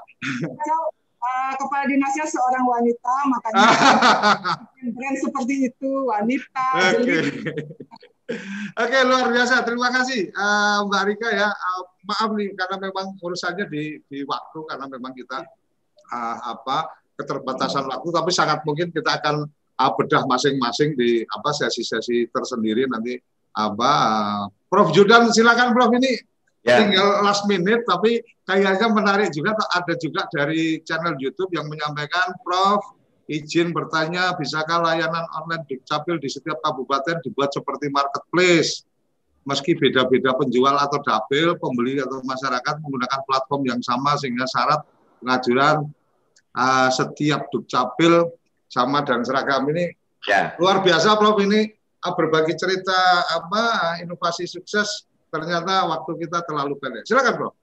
[1.22, 3.62] Uh, kepala dinasnya seorang wanita makanya
[4.98, 6.66] brand seperti itu wanita
[6.98, 7.22] okay.
[8.74, 9.62] Oke luar biasa.
[9.62, 11.46] Terima kasih uh, Mbak Rika ya.
[11.46, 15.46] Uh, maaf nih karena memang urusannya di di waktu karena memang kita
[16.10, 22.28] uh, apa keterbatasan waktu, tapi sangat mungkin kita akan uh, bedah masing-masing di apa sesi-sesi
[22.32, 22.88] tersendiri.
[22.88, 23.16] Nanti
[23.52, 24.42] apa uh,
[24.72, 24.92] Prof.
[24.96, 26.16] Judan silakan Prof ini
[26.64, 26.80] ya.
[26.80, 32.80] tinggal last minute tapi kayaknya menarik juga ada juga dari channel YouTube yang menyampaikan Prof
[33.30, 38.82] izin bertanya bisakah layanan online Dukcapil di setiap kabupaten dibuat seperti marketplace?
[39.42, 44.86] Meski beda-beda penjual atau dapil pembeli atau masyarakat menggunakan platform yang sama sehingga syarat
[45.18, 45.90] pengajuan
[46.56, 48.32] uh, setiap dukcapil
[48.68, 49.92] sama dan seragam ini
[50.24, 50.56] ya.
[50.56, 51.68] luar biasa Prof ini
[52.04, 57.08] uh, berbagi cerita apa inovasi sukses ternyata waktu kita terlalu pendek.
[57.08, 57.54] Silakan Prof.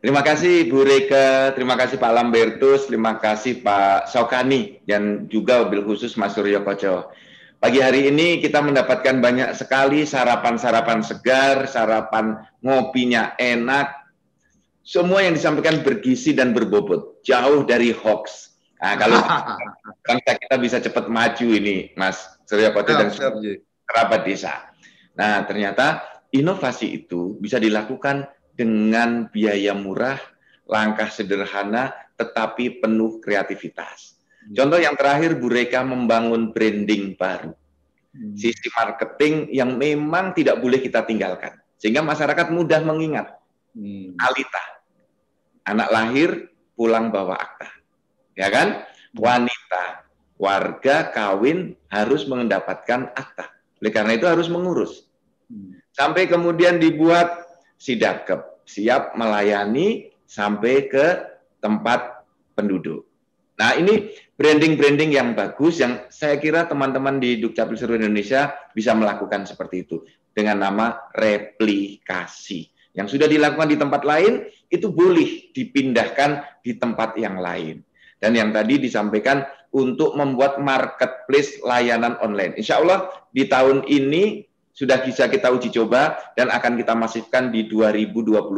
[0.00, 5.84] Terima kasih Bu Reka, terima kasih Pak Lambertus, terima kasih Pak Sokani dan juga mobil
[5.84, 7.12] khusus Mas Suryo Koco.
[7.60, 13.99] Pagi hari ini kita mendapatkan banyak sekali sarapan-sarapan segar, sarapan ngopinya enak,
[14.90, 18.58] semua yang disampaikan bergizi dan berbobot, jauh dari hoax.
[18.82, 19.22] Nah, kalau
[20.10, 23.14] bangsa kita bisa cepat maju ini, Mas Surya Kote dan
[23.86, 24.74] kerabat desa.
[25.14, 26.02] Nah, ternyata
[26.34, 28.26] inovasi itu bisa dilakukan
[28.58, 30.18] dengan biaya murah,
[30.66, 34.18] langkah sederhana, tetapi penuh kreativitas.
[34.42, 34.58] Hmm.
[34.58, 37.54] Contoh yang terakhir, Bu Reka membangun branding baru.
[38.10, 38.34] Hmm.
[38.34, 41.62] Sisi marketing yang memang tidak boleh kita tinggalkan.
[41.78, 43.40] Sehingga masyarakat mudah mengingat
[43.74, 44.18] Hmm.
[44.18, 44.79] Alita.
[45.70, 47.70] Anak lahir, pulang bawa akta.
[48.34, 48.82] Ya kan?
[49.14, 50.02] Wanita,
[50.34, 53.54] warga kawin harus mendapatkan akta.
[53.78, 55.06] Oleh karena itu harus mengurus.
[55.94, 57.46] Sampai kemudian dibuat
[57.78, 61.06] sidakep, siap melayani sampai ke
[61.62, 62.26] tempat
[62.58, 63.06] penduduk.
[63.60, 64.10] Nah ini
[64.40, 70.00] branding-branding yang bagus yang saya kira teman-teman di Dukcapil seluruh Indonesia bisa melakukan seperti itu
[70.32, 72.79] dengan nama replikasi.
[73.00, 77.80] Yang sudah dilakukan di tempat lain itu boleh dipindahkan di tempat yang lain.
[78.20, 82.60] Dan yang tadi disampaikan untuk membuat marketplace layanan online.
[82.60, 84.44] Insya Allah di tahun ini
[84.76, 88.52] sudah bisa kita uji coba dan akan kita masifkan di 2021.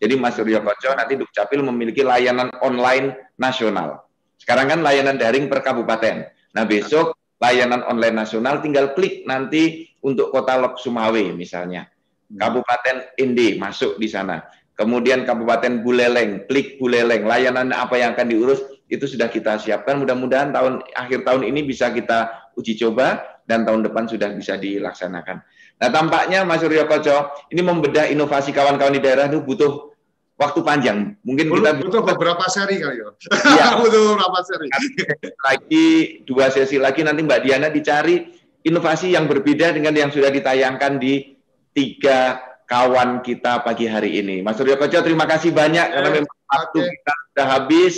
[0.00, 4.08] Jadi Mas Suryo Koco nanti Dukcapil memiliki layanan online nasional.
[4.40, 6.28] Sekarang kan layanan daring per kabupaten.
[6.56, 11.90] Nah besok layanan online nasional tinggal klik nanti untuk kota Lok Sumawe misalnya.
[12.36, 14.44] Kabupaten Indi masuk di sana.
[14.76, 19.98] Kemudian Kabupaten Buleleng, klik Buleleng, layanan apa yang akan diurus itu sudah kita siapkan.
[19.98, 25.40] Mudah-mudahan tahun akhir tahun ini bisa kita uji coba dan tahun depan sudah bisa dilaksanakan.
[25.78, 29.88] Nah tampaknya Mas Suryo Koco ini membedah inovasi kawan-kawan di daerah itu butuh
[30.38, 31.16] waktu panjang.
[31.26, 33.08] Mungkin butuh, kita butuh beberapa seri kali ya.
[33.34, 33.66] Iya.
[33.82, 34.68] butuh beberapa seri.
[35.42, 35.86] Lagi
[36.28, 38.30] dua sesi lagi nanti Mbak Diana dicari
[38.62, 41.37] inovasi yang berbeda dengan yang sudah ditayangkan di
[41.78, 44.42] tiga kawan kita pagi hari ini.
[44.42, 46.90] Mas Suryo Koco, terima kasih banyak karena memang waktu okay.
[46.90, 47.94] kita sudah habis.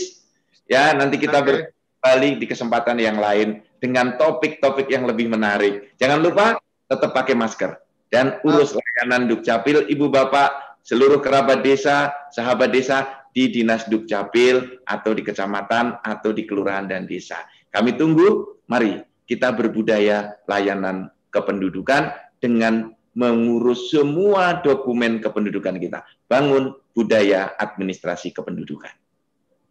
[0.68, 2.36] Ya, nanti kita okay.
[2.36, 5.96] di kesempatan yang lain dengan topik-topik yang lebih menarik.
[5.96, 7.80] Jangan lupa tetap pakai masker
[8.12, 15.10] dan urus layanan Dukcapil, Ibu Bapak, seluruh kerabat desa, sahabat desa di Dinas Dukcapil atau
[15.16, 17.42] di kecamatan atau di kelurahan dan desa.
[17.72, 26.06] Kami tunggu, mari kita berbudaya layanan kependudukan dengan mengurus semua dokumen kependudukan kita.
[26.30, 28.92] Bangun budaya administrasi kependudukan.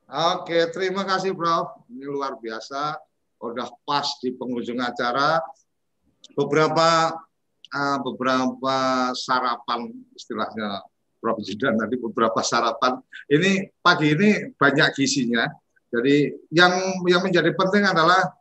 [0.09, 1.85] Oke, terima kasih Prof.
[1.87, 2.97] Ini luar biasa.
[3.39, 5.39] Udah pas di penghujung acara.
[6.35, 7.13] Beberapa
[7.71, 8.75] uh, beberapa
[9.15, 10.83] sarapan istilahnya
[11.21, 11.37] Prof.
[11.45, 12.99] Jidan tadi beberapa sarapan.
[13.29, 15.45] Ini pagi ini banyak gizinya.
[15.89, 18.33] Jadi yang yang menjadi penting adalah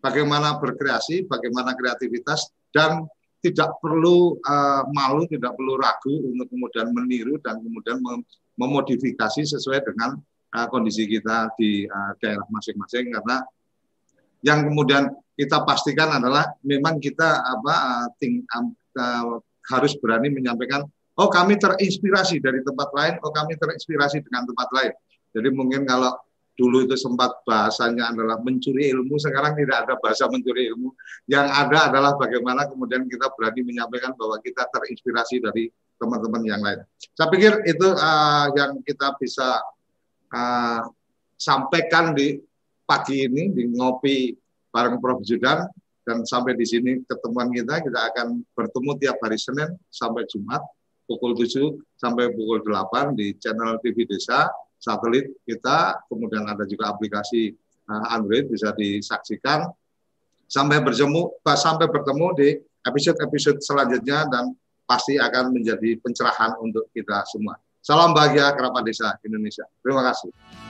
[0.00, 3.04] bagaimana berkreasi, bagaimana kreativitas dan
[3.40, 8.20] tidak perlu uh, malu, tidak perlu ragu untuk kemudian meniru dan kemudian mem
[8.60, 10.20] memodifikasi sesuai dengan
[10.52, 13.40] uh, kondisi kita di uh, daerah masing-masing karena
[14.44, 19.40] yang kemudian kita pastikan adalah memang kita apa uh, ting, uh,
[19.72, 20.84] harus berani menyampaikan
[21.20, 24.92] oh kami terinspirasi dari tempat lain, oh kami terinspirasi dengan tempat lain.
[25.36, 26.16] Jadi mungkin kalau
[26.60, 30.92] dulu itu sempat bahasanya adalah mencuri ilmu, sekarang tidak ada bahasa mencuri ilmu.
[31.24, 36.84] Yang ada adalah bagaimana kemudian kita berani menyampaikan bahwa kita terinspirasi dari teman-teman yang lain.
[37.16, 39.64] Saya pikir itu uh, yang kita bisa
[40.36, 40.84] uh,
[41.40, 42.36] sampaikan di
[42.84, 44.36] pagi ini di ngopi
[44.68, 45.24] bareng Prof.
[45.24, 45.64] Judan
[46.04, 50.60] dan sampai di sini ketemuan kita kita akan bertemu tiap hari Senin sampai Jumat
[51.04, 54.48] pukul 7 sampai pukul 8 di channel TV Desa
[54.80, 57.52] satelit kita, kemudian ada juga aplikasi
[57.86, 59.68] uh, Android bisa disaksikan.
[60.50, 62.48] Sampai bertemu, sampai bertemu di
[62.82, 64.50] episode-episode selanjutnya dan
[64.82, 67.54] pasti akan menjadi pencerahan untuk kita semua.
[67.78, 69.62] Salam bahagia kerabat desa Indonesia.
[69.78, 70.69] Terima kasih.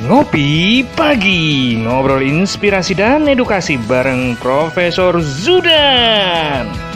[0.00, 6.89] Ngopi Pagi Ngobrol inspirasi dan edukasi bareng Profesor Zudan